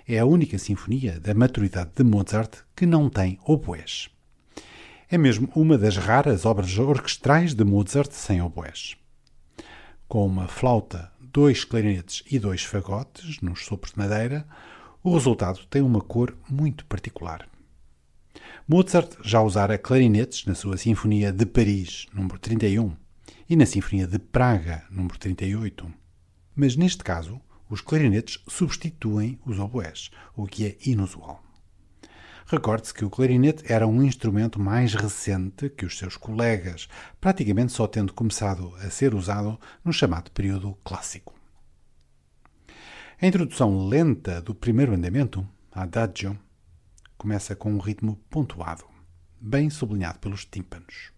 É 0.06 0.18
a 0.18 0.26
única 0.26 0.58
sinfonia 0.58 1.18
da 1.18 1.32
maturidade 1.32 1.92
de 1.96 2.04
Mozart 2.04 2.54
que 2.76 2.84
não 2.84 3.08
tem 3.08 3.38
oboés. 3.46 4.10
É 5.10 5.16
mesmo 5.16 5.48
uma 5.54 5.78
das 5.78 5.96
raras 5.96 6.44
obras 6.44 6.76
orquestrais 6.76 7.54
de 7.54 7.64
Mozart 7.64 8.12
sem 8.12 8.42
oboés. 8.42 8.94
Com 10.06 10.26
uma 10.26 10.48
flauta, 10.48 11.10
dois 11.18 11.64
clarinetes 11.64 12.22
e 12.30 12.38
dois 12.38 12.62
fagotes 12.62 13.40
nos 13.40 13.64
sopros 13.64 13.94
de 13.94 13.98
madeira, 14.00 14.46
o 15.02 15.14
resultado 15.14 15.66
tem 15.66 15.82
uma 15.82 16.00
cor 16.00 16.36
muito 16.48 16.86
particular. 16.86 17.48
Mozart 18.68 19.16
já 19.24 19.42
usara 19.42 19.76
clarinetes 19.76 20.46
na 20.46 20.54
sua 20.54 20.76
Sinfonia 20.76 21.32
de 21.32 21.44
Paris, 21.44 22.06
número 22.14 22.38
31, 22.38 22.96
e 23.48 23.56
na 23.56 23.66
Sinfonia 23.66 24.06
de 24.06 24.18
Praga, 24.18 24.84
número 24.90 25.18
38. 25.18 25.92
Mas 26.54 26.76
neste 26.76 27.02
caso, 27.02 27.40
os 27.68 27.80
clarinetes 27.80 28.38
substituem 28.46 29.40
os 29.44 29.58
oboés, 29.58 30.10
o 30.36 30.46
que 30.46 30.66
é 30.66 30.76
inusual. 30.86 31.42
Recorde-se 32.46 32.94
que 32.94 33.04
o 33.04 33.10
clarinete 33.10 33.64
era 33.72 33.86
um 33.86 34.02
instrumento 34.02 34.60
mais 34.60 34.94
recente 34.94 35.68
que 35.68 35.86
os 35.86 35.98
seus 35.98 36.16
colegas, 36.16 36.88
praticamente 37.20 37.72
só 37.72 37.86
tendo 37.86 38.12
começado 38.12 38.74
a 38.76 38.90
ser 38.90 39.14
usado 39.14 39.58
no 39.84 39.92
chamado 39.92 40.30
período 40.30 40.76
clássico. 40.84 41.41
A 43.22 43.26
introdução 43.28 43.86
lenta 43.86 44.42
do 44.42 44.52
primeiro 44.52 44.92
andamento, 44.92 45.48
Adagio, 45.70 46.36
começa 47.16 47.54
com 47.54 47.72
um 47.72 47.78
ritmo 47.78 48.16
pontuado, 48.28 48.82
bem 49.40 49.70
sublinhado 49.70 50.18
pelos 50.18 50.44
tímpanos, 50.44 51.12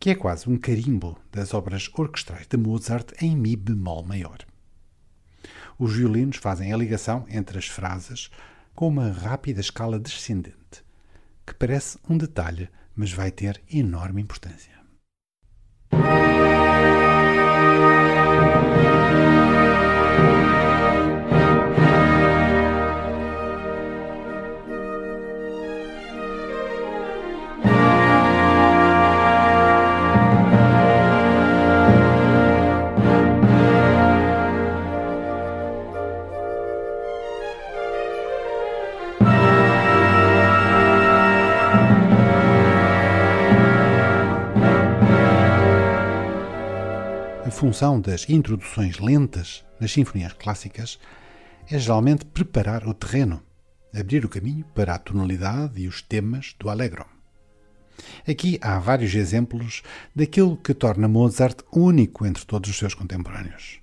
que 0.00 0.08
é 0.08 0.14
quase 0.14 0.48
um 0.48 0.56
carimbo 0.56 1.20
das 1.30 1.52
obras 1.52 1.90
orquestrais 1.92 2.46
de 2.46 2.56
Mozart 2.56 3.12
em 3.20 3.36
Mi 3.36 3.56
bemol 3.56 4.02
maior. 4.02 4.38
Os 5.78 5.94
violinos 5.94 6.38
fazem 6.38 6.72
a 6.72 6.78
ligação 6.78 7.26
entre 7.28 7.58
as 7.58 7.66
frases 7.66 8.30
com 8.74 8.88
uma 8.88 9.10
rápida 9.10 9.60
escala 9.60 10.00
descendente, 10.00 10.82
que 11.46 11.52
parece 11.52 11.98
um 12.08 12.16
detalhe, 12.16 12.70
mas 12.96 13.12
vai 13.12 13.30
ter 13.30 13.62
enorme 13.70 14.22
importância. 14.22 14.72
Função 47.64 47.98
das 47.98 48.28
introduções 48.28 48.98
lentas 48.98 49.64
nas 49.80 49.90
sinfonias 49.90 50.34
clássicas 50.34 50.98
é 51.66 51.78
geralmente 51.78 52.26
preparar 52.26 52.86
o 52.86 52.92
terreno, 52.92 53.42
abrir 53.98 54.22
o 54.22 54.28
caminho 54.28 54.66
para 54.74 54.94
a 54.94 54.98
tonalidade 54.98 55.80
e 55.80 55.88
os 55.88 56.02
temas 56.02 56.54
do 56.58 56.68
allegro. 56.68 57.06
Aqui 58.28 58.58
há 58.60 58.78
vários 58.78 59.14
exemplos 59.14 59.82
daquilo 60.14 60.58
que 60.58 60.74
torna 60.74 61.08
Mozart 61.08 61.62
único 61.72 62.26
entre 62.26 62.44
todos 62.44 62.68
os 62.68 62.76
seus 62.76 62.92
contemporâneos. 62.92 63.80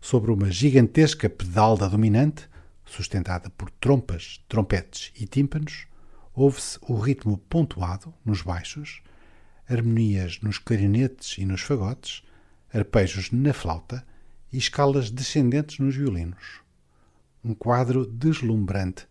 Sobre 0.00 0.30
uma 0.30 0.48
gigantesca 0.48 1.28
pedalda 1.28 1.88
dominante, 1.88 2.48
sustentada 2.84 3.50
por 3.50 3.72
trompas, 3.72 4.40
trompetes 4.48 5.10
e 5.20 5.26
tímpanos, 5.26 5.88
ouve-se 6.32 6.78
o 6.82 6.94
ritmo 6.94 7.38
pontuado 7.38 8.14
nos 8.24 8.40
baixos, 8.40 9.02
harmonias 9.68 10.38
nos 10.42 10.58
clarinetes 10.58 11.38
e 11.38 11.44
nos 11.44 11.62
fagotes, 11.62 12.22
arpejos 12.72 13.30
na 13.30 13.52
flauta 13.52 14.04
e 14.52 14.58
escalas 14.58 15.10
descendentes 15.10 15.78
nos 15.78 15.94
violinos. 15.94 16.60
Um 17.44 17.54
quadro 17.54 18.06
deslumbrante 18.06 19.06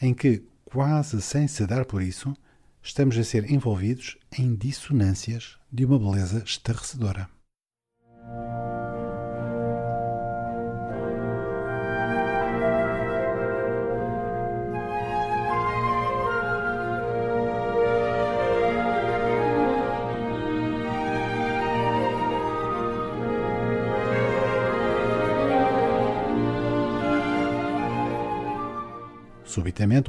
em 0.00 0.14
que, 0.14 0.44
quase 0.64 1.20
sem 1.20 1.48
se 1.48 1.66
dar 1.66 1.84
por 1.84 2.02
isso, 2.02 2.34
estamos 2.82 3.16
a 3.18 3.24
ser 3.24 3.50
envolvidos 3.50 4.16
em 4.36 4.54
dissonâncias 4.54 5.58
de 5.70 5.84
uma 5.84 5.98
beleza 5.98 6.42
estarrecedora. 6.44 7.28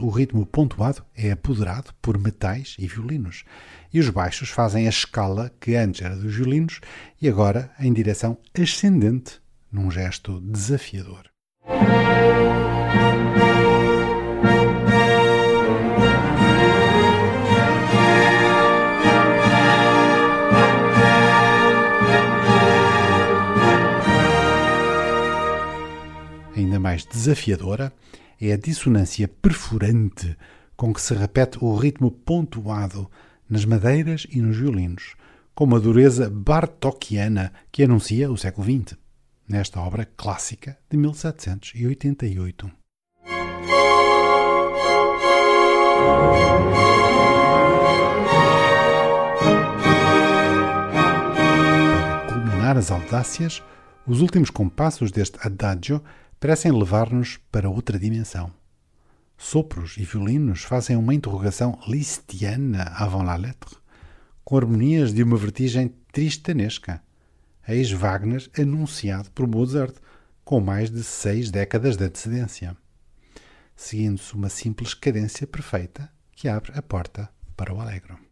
O 0.02 0.10
ritmo 0.10 0.46
pontuado 0.46 1.02
é 1.16 1.32
apoderado 1.32 1.94
por 2.02 2.18
metais 2.18 2.76
e 2.78 2.88
violinos, 2.88 3.46
e 3.94 4.02
os 4.02 4.10
baixos 4.10 4.50
fazem 4.50 4.86
a 4.86 4.90
escala 4.90 5.50
que 5.62 5.76
antes 5.76 6.02
era 6.02 6.14
dos 6.14 6.36
violinos 6.36 6.82
e 7.22 7.30
agora 7.30 7.72
em 7.80 7.94
direção 7.94 8.38
ascendente, 8.54 9.40
num 9.72 9.90
gesto 9.90 10.42
desafiador. 10.42 11.32
Ainda 26.58 26.78
mais 26.78 27.06
desafiadora 27.06 27.94
é 28.42 28.54
a 28.54 28.58
dissonância 28.58 29.28
perfurante 29.28 30.36
com 30.76 30.92
que 30.92 31.00
se 31.00 31.14
repete 31.14 31.60
o 31.62 31.76
ritmo 31.76 32.10
pontuado 32.10 33.08
nas 33.48 33.66
madeiras 33.66 34.26
e 34.32 34.42
nos 34.42 34.58
violinos, 34.58 35.16
com 35.54 35.66
uma 35.66 35.80
dureza 35.80 36.28
bartokiana 36.28 37.54
que 37.72 37.84
anuncia 37.84 38.32
o 38.32 38.38
século 38.38 38.66
XX, 38.66 38.98
nesta 39.48 39.80
obra 39.80 40.10
clássica 40.18 40.76
de 40.90 40.98
1788. 40.98 42.72
Para 52.18 52.26
culminar 52.28 52.76
as 52.76 52.90
audácias, 52.90 53.62
os 54.08 54.20
últimos 54.22 54.50
compassos 54.50 55.12
deste 55.12 55.38
adagio 55.46 56.02
parecem 56.42 56.72
levar-nos 56.72 57.38
para 57.52 57.70
outra 57.70 58.00
dimensão. 58.00 58.52
Sopros 59.38 59.96
e 59.98 60.04
violinos 60.04 60.64
fazem 60.64 60.98
uma 60.98 61.14
interrogação 61.14 61.80
listiana 61.88 62.82
avant 62.96 63.24
la 63.24 63.36
lettre, 63.36 63.78
com 64.44 64.58
harmonias 64.58 65.14
de 65.14 65.22
uma 65.22 65.38
vertigem 65.38 65.94
tristanesca. 66.12 67.00
Eis 67.68 67.92
Wagner 67.92 68.50
anunciado 68.58 69.30
por 69.32 69.48
Mozart, 69.48 69.96
com 70.44 70.60
mais 70.60 70.90
de 70.90 71.04
seis 71.04 71.52
décadas 71.52 71.96
de 71.96 72.06
antecedência, 72.06 72.76
seguindo-se 73.76 74.34
uma 74.34 74.50
simples 74.50 74.96
cadência 74.96 75.46
perfeita 75.46 76.12
que 76.36 76.48
abre 76.48 76.72
a 76.76 76.82
porta 76.82 77.30
para 77.56 77.72
o 77.72 77.80
alegro. 77.80 78.31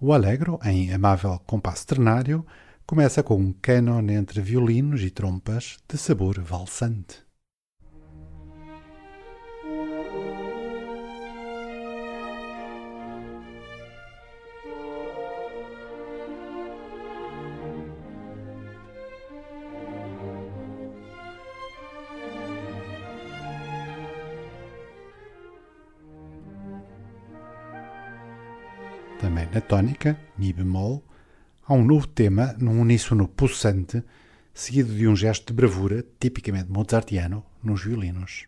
O 0.00 0.12
Allegro, 0.12 0.60
em 0.64 0.92
amável 0.92 1.36
compasso 1.44 1.84
ternário, 1.84 2.46
começa 2.86 3.20
com 3.20 3.34
um 3.34 3.52
cânon 3.52 4.08
entre 4.10 4.40
violinos 4.40 5.02
e 5.02 5.10
trompas 5.10 5.76
de 5.88 5.98
sabor 5.98 6.40
valsante. 6.40 7.27
Também 29.28 29.46
na 29.52 29.60
tónica, 29.60 30.18
Mi 30.38 30.54
bemol, 30.54 31.04
há 31.66 31.74
um 31.74 31.84
novo 31.84 32.06
tema 32.06 32.56
num 32.58 32.80
uníssono 32.80 33.28
pulsante, 33.28 34.02
seguido 34.54 34.94
de 34.94 35.06
um 35.06 35.14
gesto 35.14 35.48
de 35.48 35.52
bravura 35.52 36.02
tipicamente 36.18 36.70
mozartiano 36.72 37.44
nos 37.62 37.84
violinos. 37.84 38.46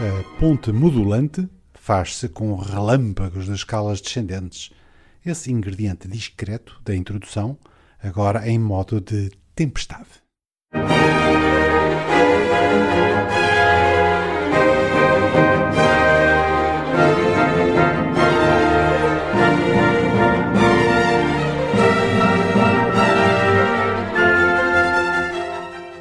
A 0.00 0.40
ponte 0.40 0.72
modulante 0.72 1.48
faz-se 1.80 2.28
com 2.28 2.54
relâmpagos 2.56 3.48
das 3.48 3.60
escalas 3.60 4.02
descendentes, 4.02 4.70
esse 5.24 5.50
ingrediente 5.50 6.06
discreto 6.06 6.78
da 6.84 6.94
introdução, 6.94 7.56
agora 8.02 8.46
em 8.46 8.58
modo 8.58 9.00
de 9.00 9.30
tempestade. 9.54 10.10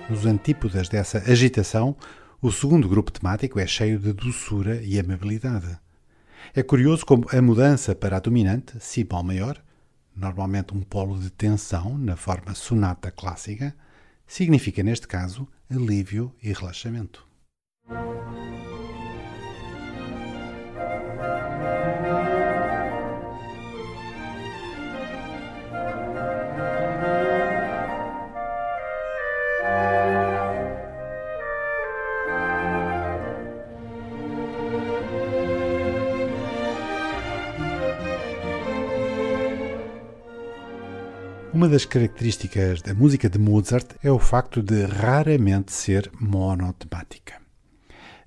Nos 0.10 0.26
antípodas 0.26 0.90
dessa 0.90 1.20
agitação, 1.20 1.96
o 2.42 2.52
segundo 2.52 2.88
grupo 2.88 3.12
temático 3.12 3.60
é 3.60 3.68
cheio 3.68 4.00
de 4.00 4.14
doçura 4.14 4.82
e 4.82 4.98
amabilidade. 4.98 5.78
É 6.56 6.64
curioso 6.64 7.06
como 7.06 7.28
a 7.32 7.42
mudança 7.42 7.94
para 7.94 8.16
a 8.16 8.20
dominante, 8.20 8.78
si 8.80 9.04
bemol 9.04 9.24
maior, 9.24 9.62
normalmente 10.16 10.74
um 10.74 10.82
polo 10.82 11.20
de 11.20 11.30
tensão 11.30 11.98
na 11.98 12.16
forma 12.16 12.56
sonata 12.56 13.12
clássica, 13.12 13.76
significa 14.26 14.82
neste 14.82 15.06
caso 15.06 15.48
alívio 15.70 16.34
e 16.42 16.54
relaxamento. 16.54 17.28
Uma 41.60 41.68
das 41.68 41.84
características 41.84 42.82
da 42.82 42.94
música 42.94 43.30
de 43.30 43.38
Mozart 43.38 43.86
é 44.02 44.10
o 44.10 44.18
facto 44.18 44.64
de 44.64 44.86
raramente 44.86 45.74
ser 45.74 46.10
monotemática. 46.18 47.34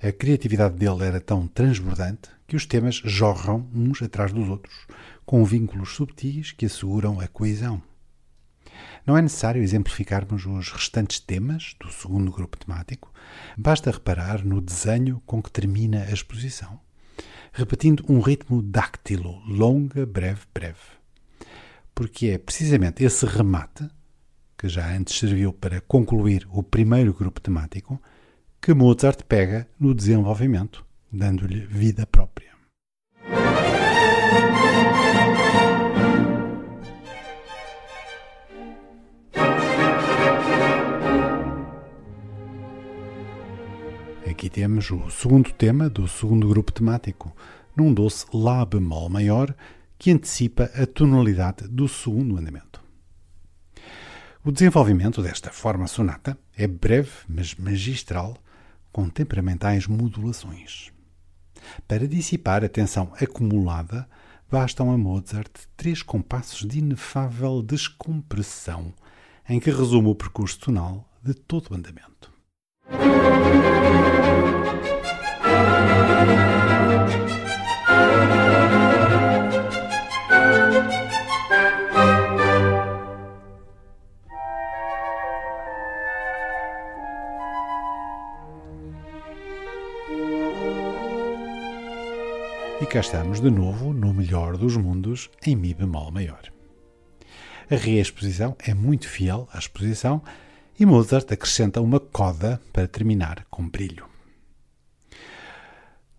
A 0.03 0.13
criatividade 0.13 0.77
dele 0.77 1.03
era 1.03 1.19
tão 1.19 1.47
transbordante 1.47 2.29
que 2.47 2.57
os 2.57 2.67
temas 2.67 2.97
jorram 2.97 3.67
uns 3.75 4.03
atrás 4.03 4.35
dos 4.35 4.51
outros, 4.51 4.87
com 5.25 5.43
vínculos 5.47 5.95
subtis 5.95 6.53
que 6.53 6.67
asseguram 6.67 7.21
a 7.21 7.27
coesão. 7.27 7.83
Não 9.07 9.17
é 9.17 9.23
necessário 9.23 9.63
exemplificarmos 9.63 10.45
os 10.45 10.71
restantes 10.71 11.19
temas 11.19 11.75
do 11.81 11.91
segundo 11.91 12.31
grupo 12.31 12.59
temático, 12.59 13.11
basta 13.57 13.91
reparar 13.91 14.45
no 14.45 14.61
desenho 14.61 15.23
com 15.25 15.43
que 15.43 15.51
termina 15.51 16.03
a 16.03 16.13
exposição. 16.13 16.79
repetindo 17.51 18.05
um 18.11 18.21
ritmo 18.21 18.61
dáctilo, 18.61 19.41
longa, 19.47 20.05
breve, 20.05 20.43
breve. 20.53 21.02
Porque 21.95 22.29
é 22.29 22.39
precisamente 22.39 23.05
esse 23.05 23.27
remate, 23.27 23.89
que 24.57 24.69
já 24.69 24.95
antes 24.95 25.19
serviu 25.19 25.53
para 25.53 25.81
concluir 25.81 26.47
o 26.51 26.63
primeiro 26.63 27.13
grupo 27.13 27.41
temático, 27.41 28.01
que 28.61 28.73
Mozart 28.73 29.25
pega 29.25 29.69
no 29.79 29.95
desenvolvimento, 29.95 30.87
dando-lhe 31.13 31.67
vida 31.67 32.07
própria. 32.07 32.53
Aqui 44.31 44.49
temos 44.49 44.91
o 44.91 45.11
segundo 45.11 45.53
tema 45.53 45.91
do 45.91 46.09
segundo 46.09 46.49
grupo 46.49 46.73
temático, 46.73 47.37
num 47.77 47.93
doce 47.93 48.27
Lá 48.33 48.65
bemol 48.65 49.09
maior 49.09 49.55
que 50.03 50.11
antecipa 50.11 50.65
a 50.75 50.85
tonalidade 50.85 51.69
do 51.69 51.87
segundo 51.87 52.37
andamento. 52.37 52.83
O 54.45 54.51
desenvolvimento 54.51 55.23
desta 55.23 55.53
forma 55.53 55.87
sonata 55.87 56.37
é 56.57 56.67
breve, 56.67 57.13
mas 57.29 57.55
magistral, 57.55 58.37
com 58.91 59.09
temperamentais 59.09 59.87
modulações. 59.87 60.91
Para 61.87 62.09
dissipar 62.09 62.65
a 62.65 62.69
tensão 62.69 63.13
acumulada, 63.21 64.09
bastam 64.51 64.91
a 64.91 64.99
Mozart 64.99 65.53
três 65.77 66.03
compassos 66.03 66.67
de 66.67 66.81
inefável 66.81 67.63
descompressão, 67.63 68.93
em 69.49 69.61
que 69.61 69.71
resume 69.71 70.09
o 70.09 70.17
percurso 70.17 70.59
tonal 70.59 71.09
de 71.23 71.33
todo 71.33 71.71
o 71.71 71.75
andamento. 71.77 72.33
Cá 92.93 93.01
estamos 93.01 93.41
de 93.41 93.51
novo 93.51 93.95
no 93.95 94.13
melhor 94.13 94.59
dos 94.59 94.77
mundos 94.77 95.31
em 95.47 95.57
Mi 95.57 95.73
bemol 95.73 96.11
maior. 96.11 96.43
A 97.71 97.75
reexposição 97.75 98.55
é 98.59 98.75
muito 98.75 99.09
fiel 99.09 99.49
à 99.51 99.59
exposição 99.59 100.23
e 100.79 100.85
Mozart 100.85 101.33
acrescenta 101.33 101.81
uma 101.81 101.99
coda 101.99 102.61
para 102.71 102.87
terminar 102.87 103.47
com 103.49 103.67
brilho. 103.67 104.05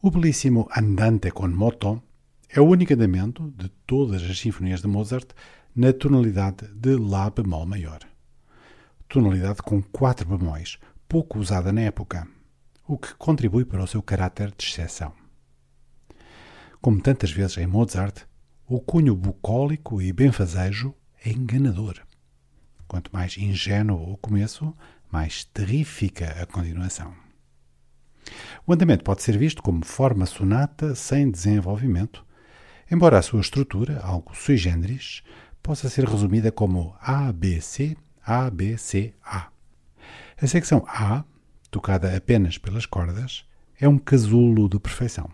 O 0.02 0.10
belíssimo 0.10 0.68
Andante 0.76 1.30
con 1.30 1.50
moto 1.50 2.02
é 2.50 2.60
o 2.60 2.66
único 2.66 2.96
andamento 2.96 3.54
de 3.56 3.70
todas 3.86 4.24
as 4.24 4.40
sinfonias 4.40 4.82
de 4.82 4.88
Mozart 4.88 5.30
na 5.76 5.94
tonalidade 5.94 6.66
de 6.74 6.96
Lá 6.96 7.30
bemol 7.30 7.68
maior. 7.68 8.00
Tonalidade 9.08 9.62
com 9.62 9.80
quatro 9.80 10.28
bemóis, 10.28 10.80
pouco 11.08 11.38
usada 11.38 11.72
na 11.72 11.82
época, 11.82 12.28
o 12.88 12.98
que 12.98 13.14
contribui 13.14 13.64
para 13.64 13.84
o 13.84 13.88
seu 13.88 14.02
caráter 14.02 14.52
de 14.58 14.66
exceção. 14.66 15.23
Como 16.84 17.00
tantas 17.00 17.32
vezes 17.32 17.58
em 17.60 17.66
Mozart, 17.66 18.24
o 18.68 18.78
cunho 18.78 19.16
bucólico 19.16 20.02
e 20.02 20.12
benfazejo 20.12 20.94
é 21.24 21.30
enganador. 21.30 21.98
Quanto 22.90 23.10
mais 23.14 23.38
ingênuo 23.38 24.12
o 24.12 24.18
começo, 24.18 24.76
mais 25.10 25.46
terrífica 25.46 26.36
a 26.42 26.46
continuação. 26.46 27.16
O 28.68 28.74
andamento 28.74 29.02
pode 29.02 29.24
ser 29.24 29.38
visto 29.38 29.64
como 29.64 29.86
forma 29.86 30.26
sonata 30.26 30.94
sem 30.94 31.32
desenvolvimento, 31.32 32.26
embora 32.92 33.18
a 33.18 33.22
sua 33.22 33.40
estrutura, 33.40 34.02
algo 34.02 34.36
sui 34.36 34.58
generis, 34.58 35.24
possa 35.62 35.88
ser 35.88 36.04
resumida 36.04 36.52
como 36.52 36.98
ABC, 37.00 37.96
ABC, 38.26 39.14
A. 39.24 39.48
A 40.36 40.48
secção 40.48 40.84
A, 40.86 41.24
tocada 41.72 42.14
apenas 42.14 42.58
pelas 42.58 42.86
cordas, 42.86 43.46
é 43.80 43.88
um 43.88 43.98
casulo 43.98 44.68
de 44.68 44.78
perfeição 44.82 45.32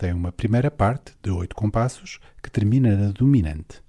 tem 0.00 0.14
uma 0.14 0.32
primeira 0.32 0.70
parte 0.70 1.12
de 1.22 1.30
oito 1.30 1.54
compassos 1.54 2.20
que 2.42 2.50
termina 2.50 2.96
na 2.96 3.12
dominante 3.12 3.82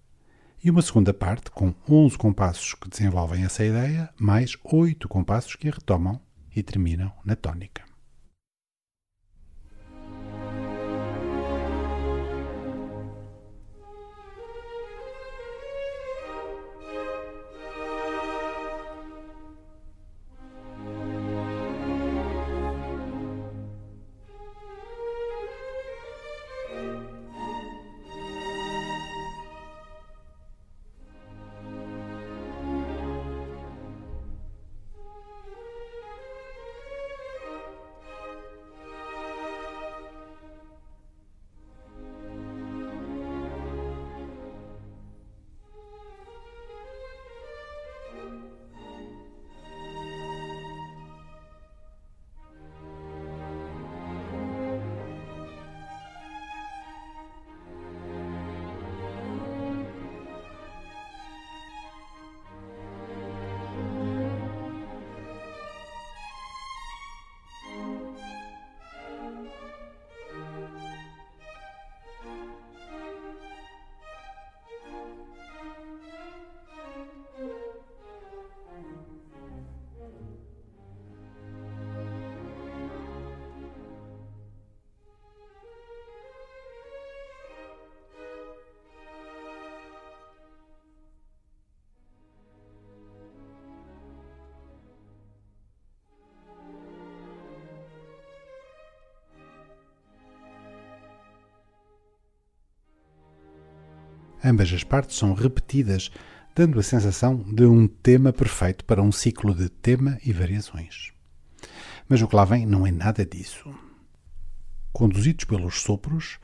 e 0.61 0.69
uma 0.69 0.81
segunda 0.81 1.13
parte 1.13 1.49
com 1.49 1.73
11 1.89 2.17
compassos 2.17 2.73
que 2.73 2.89
desenvolvem 2.89 3.45
essa 3.45 3.63
ideia, 3.63 4.09
mais 4.19 4.57
oito 4.65 5.07
compassos 5.07 5.55
que 5.55 5.69
a 5.69 5.71
retomam 5.71 6.19
e 6.53 6.61
terminam 6.61 7.13
na 7.23 7.37
tónica. 7.37 7.90
Ambas 104.43 104.71
as 104.73 104.83
partes 104.83 105.17
são 105.17 105.33
repetidas, 105.33 106.11
dando 106.55 106.79
a 106.79 106.83
sensação 106.83 107.37
de 107.37 107.65
um 107.65 107.87
tema 107.87 108.33
perfeito 108.33 108.83
para 108.85 109.01
um 109.01 109.11
ciclo 109.11 109.53
de 109.53 109.69
tema 109.69 110.17
e 110.25 110.33
variações. 110.33 111.11
Mas 112.09 112.21
o 112.21 112.27
que 112.27 112.35
lá 112.35 112.43
vem 112.43 112.65
não 112.65 112.85
é 112.85 112.91
nada 112.91 113.25
disso. 113.25 113.73
Conduzidos 114.91 115.45
pelos 115.45 115.81
sopros, 115.81 116.39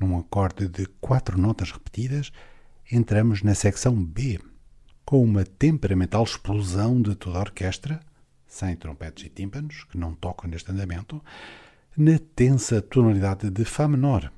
num 0.00 0.18
acorde 0.18 0.66
de 0.66 0.86
quatro 1.00 1.38
notas 1.38 1.70
repetidas, 1.70 2.32
entramos 2.90 3.42
na 3.42 3.54
secção 3.54 3.94
B, 4.02 4.40
com 5.04 5.22
uma 5.22 5.44
temperamental 5.44 6.24
explosão 6.24 7.00
de 7.00 7.14
toda 7.14 7.38
a 7.38 7.42
orquestra, 7.42 8.00
sem 8.46 8.74
trompetes 8.76 9.26
e 9.26 9.28
tímpanos, 9.28 9.84
que 9.84 9.98
não 9.98 10.14
tocam 10.14 10.50
neste 10.50 10.70
andamento, 10.70 11.22
na 11.96 12.18
tensa 12.34 12.80
tonalidade 12.80 13.50
de 13.50 13.64
Fá 13.64 13.86
menor. 13.86 14.32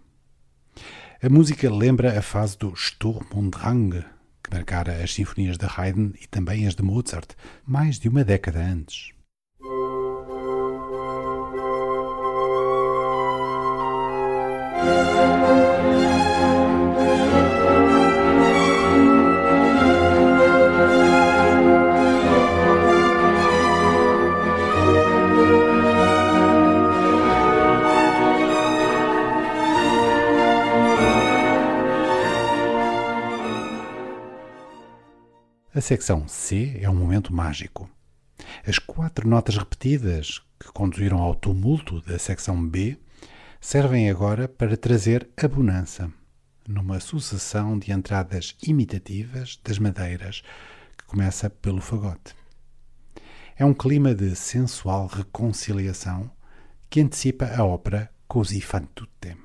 A 1.24 1.28
música 1.30 1.70
lembra 1.70 2.18
a 2.18 2.20
fase 2.20 2.58
do 2.58 2.76
Sturm 2.76 3.24
und 3.34 3.56
Drang, 3.56 4.04
que 4.42 4.54
marcara 4.54 5.02
as 5.02 5.14
sinfonias 5.14 5.56
de 5.56 5.64
Haydn 5.64 6.12
e 6.20 6.26
também 6.26 6.66
as 6.66 6.74
de 6.74 6.82
Mozart, 6.82 7.30
mais 7.66 7.98
de 7.98 8.10
uma 8.10 8.22
década 8.22 8.60
antes. 8.60 9.13
A 35.76 35.80
secção 35.80 36.28
C 36.28 36.78
é 36.80 36.88
um 36.88 36.94
momento 36.94 37.34
mágico. 37.34 37.90
As 38.64 38.78
quatro 38.78 39.28
notas 39.28 39.56
repetidas 39.56 40.40
que 40.56 40.68
conduziram 40.68 41.18
ao 41.18 41.34
tumulto 41.34 42.00
da 42.02 42.16
secção 42.16 42.64
B 42.64 42.96
servem 43.60 44.08
agora 44.08 44.46
para 44.46 44.76
trazer 44.76 45.28
a 45.36 45.48
bonança, 45.48 46.12
numa 46.68 47.00
sucessão 47.00 47.76
de 47.76 47.90
entradas 47.90 48.56
imitativas 48.64 49.58
das 49.64 49.80
madeiras 49.80 50.44
que 50.96 51.06
começa 51.06 51.50
pelo 51.50 51.80
fagote. 51.80 52.36
É 53.56 53.64
um 53.64 53.74
clima 53.74 54.14
de 54.14 54.36
sensual 54.36 55.08
reconciliação 55.08 56.30
que 56.88 57.00
antecipa 57.00 57.46
a 57.46 57.64
ópera 57.64 58.12
Così 58.28 58.60
fan 58.60 58.86
tutte. 58.94 59.43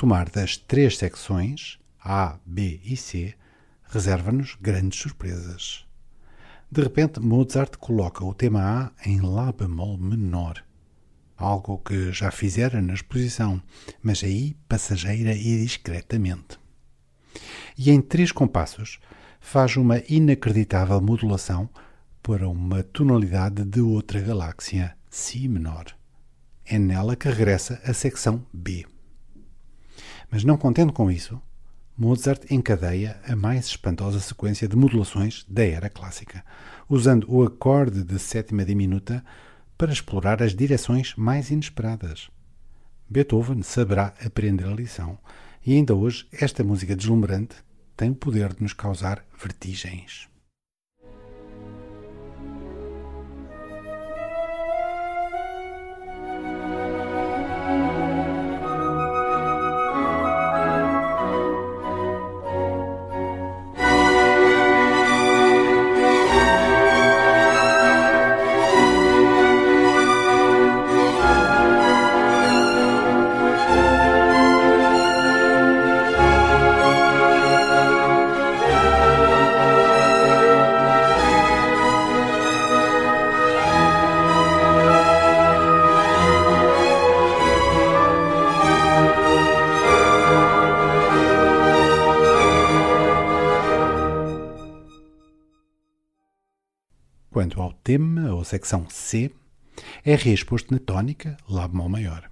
O 0.00 0.02
retomar 0.02 0.30
das 0.30 0.56
três 0.56 0.96
secções, 0.96 1.78
A, 2.02 2.38
B 2.46 2.80
e 2.82 2.96
C, 2.96 3.34
reserva-nos 3.82 4.56
grandes 4.58 4.98
surpresas. 4.98 5.84
De 6.72 6.80
repente, 6.80 7.20
Mozart 7.20 7.76
coloca 7.76 8.24
o 8.24 8.32
tema 8.32 8.62
A 8.62 8.92
em 9.06 9.20
Lá 9.20 9.52
bemol 9.52 9.98
menor, 9.98 10.64
algo 11.36 11.76
que 11.76 12.10
já 12.12 12.30
fizera 12.30 12.80
na 12.80 12.94
exposição, 12.94 13.62
mas 14.02 14.24
aí 14.24 14.56
passageira 14.66 15.34
e 15.34 15.62
discretamente. 15.62 16.58
E 17.76 17.90
em 17.90 18.00
três 18.00 18.32
compassos 18.32 19.00
faz 19.38 19.76
uma 19.76 19.98
inacreditável 20.08 20.98
modulação 21.02 21.68
para 22.22 22.48
uma 22.48 22.82
tonalidade 22.82 23.66
de 23.66 23.82
outra 23.82 24.18
galáxia, 24.18 24.96
Si 25.10 25.46
menor. 25.46 25.94
É 26.64 26.78
nela 26.78 27.16
que 27.16 27.28
regressa 27.28 27.82
a 27.84 27.92
secção 27.92 28.46
B. 28.50 28.86
Mas 30.30 30.44
não 30.44 30.56
contente 30.56 30.92
com 30.92 31.10
isso, 31.10 31.40
Mozart 31.98 32.50
encadeia 32.50 33.20
a 33.26 33.36
mais 33.36 33.66
espantosa 33.66 34.20
sequência 34.20 34.66
de 34.66 34.76
modulações 34.76 35.44
da 35.46 35.64
era 35.64 35.90
clássica, 35.90 36.42
usando 36.88 37.26
o 37.28 37.42
acorde 37.42 38.02
de 38.02 38.18
sétima 38.18 38.64
diminuta 38.64 39.22
para 39.76 39.92
explorar 39.92 40.42
as 40.42 40.54
direções 40.54 41.14
mais 41.14 41.50
inesperadas. 41.50 42.30
Beethoven 43.08 43.60
saberá 43.62 44.14
aprender 44.24 44.66
a 44.66 44.74
lição, 44.74 45.18
e 45.66 45.74
ainda 45.74 45.94
hoje 45.94 46.26
esta 46.32 46.64
música 46.64 46.96
deslumbrante 46.96 47.56
tem 47.96 48.10
o 48.10 48.14
poder 48.14 48.54
de 48.54 48.62
nos 48.62 48.72
causar 48.72 49.22
vertigens. 49.38 50.29
Tema 97.90 98.32
ou 98.32 98.44
secção 98.44 98.86
C, 98.88 99.32
é 100.04 100.14
reexposto 100.14 100.72
na 100.72 100.78
tónica 100.78 101.36
Lá 101.48 101.66
bemol 101.66 101.88
maior. 101.88 102.30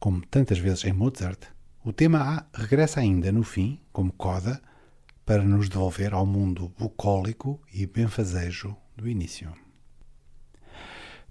Como 0.00 0.24
tantas 0.24 0.56
vezes 0.56 0.84
em 0.84 0.92
Mozart, 0.94 1.38
o 1.84 1.92
tema 1.92 2.18
A 2.18 2.46
regressa 2.58 3.00
ainda 3.00 3.30
no 3.30 3.42
fim, 3.42 3.78
como 3.92 4.10
coda, 4.10 4.62
para 5.26 5.42
nos 5.42 5.68
devolver 5.68 6.14
ao 6.14 6.24
mundo 6.24 6.72
bucólico 6.78 7.60
e 7.74 7.84
benfazejo 7.84 8.74
do 8.96 9.06
início. 9.06 9.52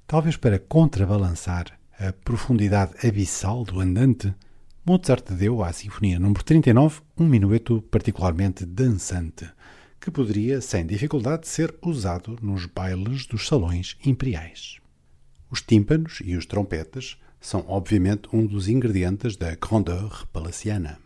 Talvez 0.05 0.37
para 0.37 0.59
contrabalançar 0.59 1.65
a 1.99 2.13
profundidade 2.13 2.93
abissal 3.03 3.63
do 3.63 3.79
andante, 3.79 4.31
Mozart 4.85 5.31
deu 5.31 5.63
à 5.63 5.73
Sinfonia 5.73 6.19
número 6.19 6.43
39 6.43 7.01
um 7.17 7.27
minueto 7.27 7.81
particularmente 7.89 8.63
dançante, 8.63 9.49
que 10.03 10.11
poderia, 10.11 10.59
sem 10.59 10.85
dificuldade, 10.85 11.47
ser 11.47 11.73
usado 11.81 12.37
nos 12.41 12.65
bailes 12.65 13.25
dos 13.25 13.47
salões 13.47 13.97
imperiais. 14.05 14.77
Os 15.49 15.61
tímpanos 15.61 16.19
e 16.25 16.35
os 16.35 16.45
trompetes 16.45 17.17
são, 17.39 17.63
obviamente, 17.67 18.27
um 18.33 18.45
dos 18.45 18.67
ingredientes 18.67 19.37
da 19.37 19.55
grandeur 19.55 20.27
palaciana. 20.27 20.99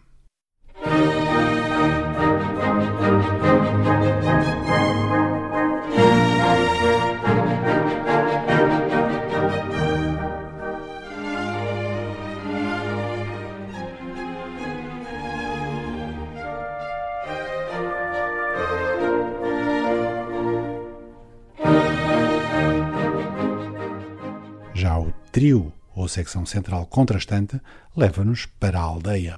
Trio, 25.38 25.72
ou 25.96 26.08
secção 26.08 26.48
central 26.48 26.88
contrastante, 26.88 27.62
leva-nos 27.96 28.48
para 28.60 28.80
a 28.80 28.82
aldeia. 28.82 29.38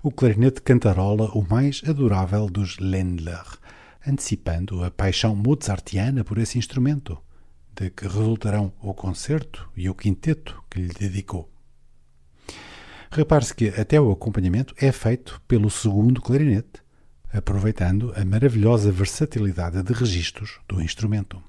O 0.00 0.12
clarinete 0.12 0.62
cantarola 0.62 1.28
o 1.32 1.44
mais 1.44 1.82
adorável 1.84 2.46
dos 2.46 2.78
Ländler, 2.78 3.42
antecipando 4.06 4.84
a 4.84 4.92
paixão 4.92 5.34
mozartiana 5.34 6.22
por 6.22 6.38
esse 6.38 6.56
instrumento, 6.56 7.18
de 7.74 7.90
que 7.90 8.06
resultarão 8.06 8.72
o 8.80 8.94
concerto 8.94 9.68
e 9.76 9.90
o 9.90 9.94
quinteto 9.96 10.62
que 10.70 10.78
lhe 10.78 10.94
dedicou. 10.94 11.50
Repare-se 13.10 13.56
que 13.56 13.70
até 13.70 14.00
o 14.00 14.12
acompanhamento 14.12 14.72
é 14.78 14.92
feito 14.92 15.42
pelo 15.48 15.68
segundo 15.68 16.22
clarinete, 16.22 16.80
aproveitando 17.32 18.12
a 18.14 18.24
maravilhosa 18.24 18.92
versatilidade 18.92 19.82
de 19.82 19.92
registros 19.94 20.60
do 20.68 20.80
instrumento. 20.80 21.42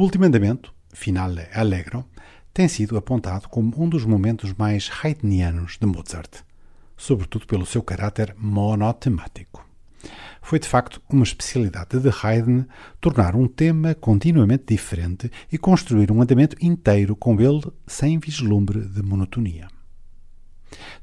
O 0.00 0.02
último 0.02 0.24
andamento, 0.24 0.72
Finale 0.94 1.46
Allegro, 1.52 2.06
tem 2.54 2.66
sido 2.66 2.96
apontado 2.96 3.50
como 3.50 3.74
um 3.76 3.86
dos 3.86 4.06
momentos 4.06 4.54
mais 4.54 4.90
haydnianos 4.90 5.76
de 5.78 5.86
Mozart, 5.86 6.38
sobretudo 6.96 7.46
pelo 7.46 7.66
seu 7.66 7.82
caráter 7.82 8.34
monotemático. 8.38 9.62
Foi 10.40 10.58
de 10.58 10.66
facto 10.66 11.02
uma 11.10 11.22
especialidade 11.22 12.00
de 12.00 12.08
Haydn 12.08 12.62
tornar 12.98 13.36
um 13.36 13.46
tema 13.46 13.94
continuamente 13.94 14.64
diferente 14.68 15.30
e 15.52 15.58
construir 15.58 16.10
um 16.10 16.22
andamento 16.22 16.56
inteiro 16.64 17.14
com 17.14 17.38
ele 17.38 17.70
sem 17.86 18.18
vislumbre 18.18 18.80
de 18.80 19.02
monotonia. 19.02 19.68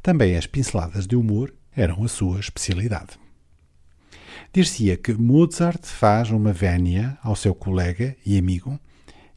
Também 0.02 0.36
as 0.36 0.48
pinceladas 0.48 1.06
de 1.06 1.16
humor 1.16 1.54
eram 1.76 2.04
a 2.04 2.08
sua 2.08 2.40
especialidade. 2.40 3.12
Dir-se-ia 4.52 4.98
que 4.98 5.14
Mozart 5.14 5.86
faz 5.86 6.32
uma 6.32 6.52
vénia 6.52 7.16
ao 7.22 7.36
seu 7.36 7.54
colega 7.54 8.16
e 8.26 8.40
amigo 8.40 8.80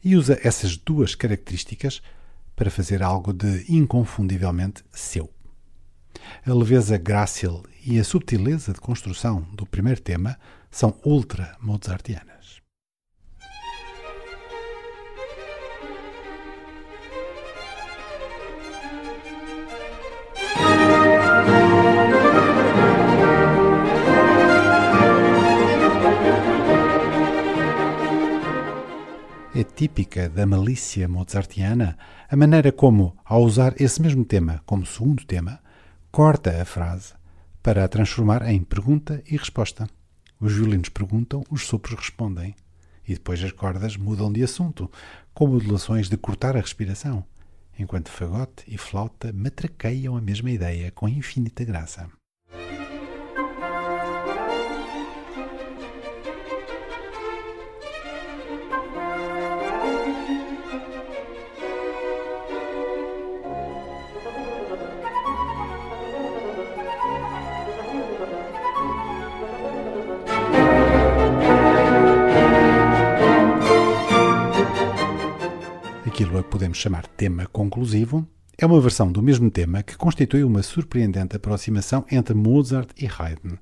e 0.03 0.15
usa 0.15 0.39
essas 0.43 0.77
duas 0.77 1.15
características 1.15 2.01
para 2.55 2.71
fazer 2.71 3.01
algo 3.01 3.33
de 3.33 3.65
inconfundivelmente 3.69 4.83
seu. 4.91 5.29
A 6.45 6.53
leveza 6.53 6.97
grácil 6.97 7.63
e 7.85 7.99
a 7.99 8.03
subtileza 8.03 8.73
de 8.73 8.79
construção 8.79 9.41
do 9.53 9.65
primeiro 9.65 10.01
tema 10.01 10.37
são 10.69 10.97
ultra-mozartianas. 11.03 12.60
É 29.53 29.65
típica 29.65 30.29
da 30.29 30.45
malícia 30.45 31.09
mozartiana 31.09 31.97
a 32.29 32.37
maneira 32.37 32.71
como, 32.71 33.17
ao 33.25 33.43
usar 33.43 33.73
esse 33.81 34.01
mesmo 34.01 34.23
tema 34.23 34.63
como 34.65 34.85
segundo 34.85 35.25
tema, 35.25 35.59
corta 36.09 36.61
a 36.61 36.63
frase 36.63 37.13
para 37.61 37.83
a 37.83 37.87
transformar 37.89 38.47
em 38.47 38.63
pergunta 38.63 39.21
e 39.29 39.35
resposta. 39.35 39.89
Os 40.39 40.53
violinos 40.53 40.87
perguntam, 40.87 41.43
os 41.49 41.67
sopros 41.67 41.99
respondem. 41.99 42.55
E 43.05 43.13
depois 43.13 43.43
as 43.43 43.51
cordas 43.51 43.97
mudam 43.97 44.31
de 44.31 44.41
assunto, 44.41 44.89
com 45.33 45.47
modulações 45.47 46.07
de 46.07 46.15
cortar 46.15 46.55
a 46.55 46.61
respiração, 46.61 47.25
enquanto 47.77 48.09
fagote 48.09 48.63
e 48.69 48.77
flauta 48.77 49.33
matraqueiam 49.33 50.15
a 50.15 50.21
mesma 50.21 50.49
ideia 50.49 50.91
com 50.91 51.09
infinita 51.09 51.65
graça. 51.65 52.09
Aquilo 76.21 76.37
a 76.37 76.43
que 76.43 76.51
podemos 76.51 76.77
chamar 76.77 77.07
tema 77.07 77.47
conclusivo, 77.47 78.27
é 78.55 78.63
uma 78.63 78.79
versão 78.79 79.11
do 79.11 79.23
mesmo 79.23 79.49
tema 79.49 79.81
que 79.81 79.97
constitui 79.97 80.43
uma 80.43 80.61
surpreendente 80.61 81.35
aproximação 81.35 82.05
entre 82.11 82.35
Mozart 82.35 82.91
e 82.95 83.07
Haydn. 83.07 83.57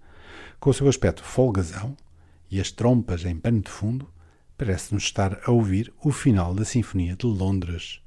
Com 0.59 0.69
o 0.69 0.73
seu 0.73 0.89
aspecto 0.89 1.23
folgazão 1.23 1.95
e 2.51 2.59
as 2.59 2.69
trompas 2.69 3.23
em 3.23 3.37
pano 3.37 3.61
de 3.61 3.71
fundo, 3.71 4.09
parece-nos 4.57 5.03
estar 5.03 5.39
a 5.45 5.51
ouvir 5.51 5.93
o 6.03 6.11
final 6.11 6.53
da 6.53 6.65
Sinfonia 6.65 7.15
de 7.15 7.25
Londres. 7.25 8.01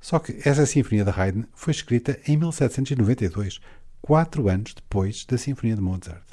Só 0.00 0.18
que 0.18 0.40
essa 0.48 0.64
Sinfonia 0.64 1.04
de 1.04 1.10
Haydn 1.10 1.44
foi 1.52 1.72
escrita 1.72 2.18
em 2.26 2.38
1792, 2.38 3.60
quatro 4.00 4.48
anos 4.48 4.72
depois 4.72 5.26
da 5.26 5.36
Sinfonia 5.36 5.76
de 5.76 5.82
Mozart. 5.82 6.24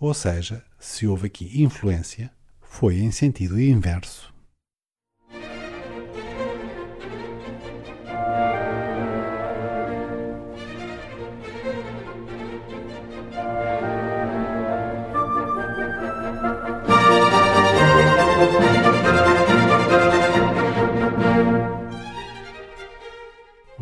Ou 0.00 0.12
seja, 0.12 0.64
se 0.80 1.06
houve 1.06 1.28
aqui 1.28 1.62
influência, 1.62 2.28
foi 2.60 2.96
em 2.98 3.12
sentido 3.12 3.60
inverso. 3.60 4.34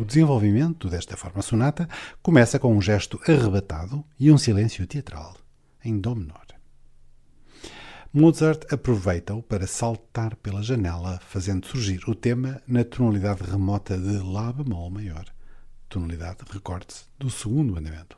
Desenvolvimento 0.09 0.89
desta 0.89 1.15
forma 1.15 1.41
sonata 1.41 1.87
começa 2.21 2.57
com 2.57 2.75
um 2.75 2.81
gesto 2.81 3.19
arrebatado 3.27 4.03
e 4.19 4.31
um 4.31 4.37
silêncio 4.37 4.85
teatral, 4.87 5.37
em 5.85 5.99
Dó 5.99 6.15
menor. 6.15 6.47
Mozart 8.11 8.65
aproveita-o 8.73 9.43
para 9.43 9.67
saltar 9.67 10.35
pela 10.37 10.63
janela, 10.63 11.19
fazendo 11.27 11.67
surgir 11.67 12.01
o 12.09 12.15
tema 12.15 12.59
na 12.67 12.83
tonalidade 12.83 13.43
remota 13.43 13.95
de 13.95 14.17
Lá 14.17 14.51
bemol 14.51 14.89
maior, 14.89 15.25
tonalidade, 15.87 16.39
recorde-se, 16.51 17.03
do 17.19 17.29
segundo 17.29 17.77
andamento. 17.77 18.17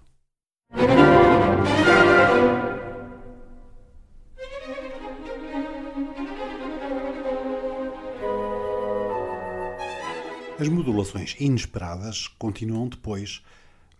As 10.62 10.70
modulações 10.70 11.36
inesperadas 11.39 12.28
continuam 12.28 12.88
depois, 12.88 13.41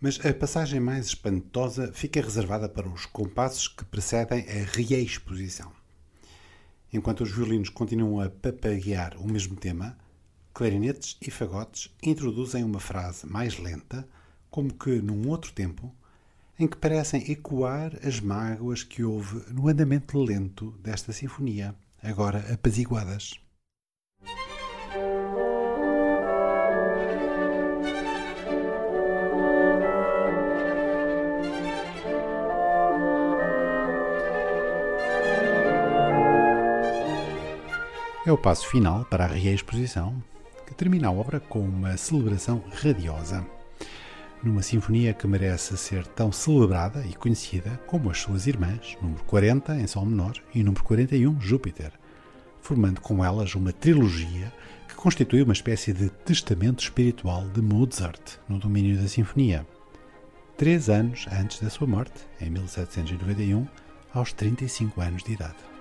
mas 0.00 0.24
a 0.24 0.32
passagem 0.32 0.78
mais 0.78 1.06
espantosa 1.06 1.90
fica 1.92 2.22
reservada 2.22 2.68
para 2.68 2.88
os 2.88 3.04
compassos 3.04 3.66
que 3.66 3.84
precedem 3.84 4.46
a 4.48 4.64
reexposição. 4.72 5.72
Enquanto 6.92 7.24
os 7.24 7.32
violinos 7.32 7.68
continuam 7.68 8.20
a 8.20 8.30
papaguear 8.30 9.16
o 9.18 9.26
mesmo 9.26 9.56
tema, 9.56 9.98
clarinetes 10.54 11.16
e 11.20 11.32
fagotes 11.32 11.90
introduzem 12.00 12.62
uma 12.62 12.78
frase 12.78 13.26
mais 13.26 13.58
lenta, 13.58 14.06
como 14.48 14.72
que 14.72 15.02
num 15.02 15.28
outro 15.30 15.50
tempo, 15.52 15.92
em 16.56 16.68
que 16.68 16.76
parecem 16.76 17.28
ecoar 17.28 17.98
as 18.06 18.20
mágoas 18.20 18.84
que 18.84 19.02
houve 19.02 19.52
no 19.52 19.66
andamento 19.66 20.16
lento 20.16 20.70
desta 20.80 21.12
sinfonia, 21.12 21.74
agora 22.00 22.38
apaziguadas. 22.54 23.32
É 38.24 38.30
o 38.30 38.38
passo 38.38 38.68
final 38.68 39.04
para 39.06 39.24
a 39.24 39.26
reexposição, 39.26 40.22
que 40.64 40.72
termina 40.72 41.08
a 41.08 41.12
obra 41.12 41.40
com 41.40 41.58
uma 41.58 41.96
celebração 41.96 42.62
radiosa. 42.70 43.44
Numa 44.40 44.62
sinfonia 44.62 45.12
que 45.12 45.26
merece 45.26 45.76
ser 45.76 46.06
tão 46.06 46.30
celebrada 46.30 47.04
e 47.04 47.14
conhecida 47.14 47.80
como 47.84 48.10
as 48.10 48.20
suas 48.20 48.46
irmãs, 48.46 48.96
número 49.02 49.24
40 49.24 49.74
em 49.74 49.88
Sol 49.88 50.06
menor 50.06 50.34
e 50.54 50.62
número 50.62 50.84
41 50.84 51.40
Júpiter, 51.40 51.90
formando 52.60 53.00
com 53.00 53.24
elas 53.24 53.56
uma 53.56 53.72
trilogia 53.72 54.52
que 54.86 54.94
constitui 54.94 55.42
uma 55.42 55.52
espécie 55.52 55.92
de 55.92 56.08
testamento 56.08 56.80
espiritual 56.80 57.48
de 57.48 57.60
Mozart 57.60 58.38
no 58.48 58.56
domínio 58.60 59.02
da 59.02 59.08
sinfonia. 59.08 59.66
Três 60.56 60.88
anos 60.88 61.26
antes 61.32 61.58
da 61.58 61.68
sua 61.68 61.88
morte, 61.88 62.24
em 62.40 62.50
1791, 62.50 63.66
aos 64.14 64.32
35 64.32 65.00
anos 65.00 65.24
de 65.24 65.32
idade. 65.32 65.71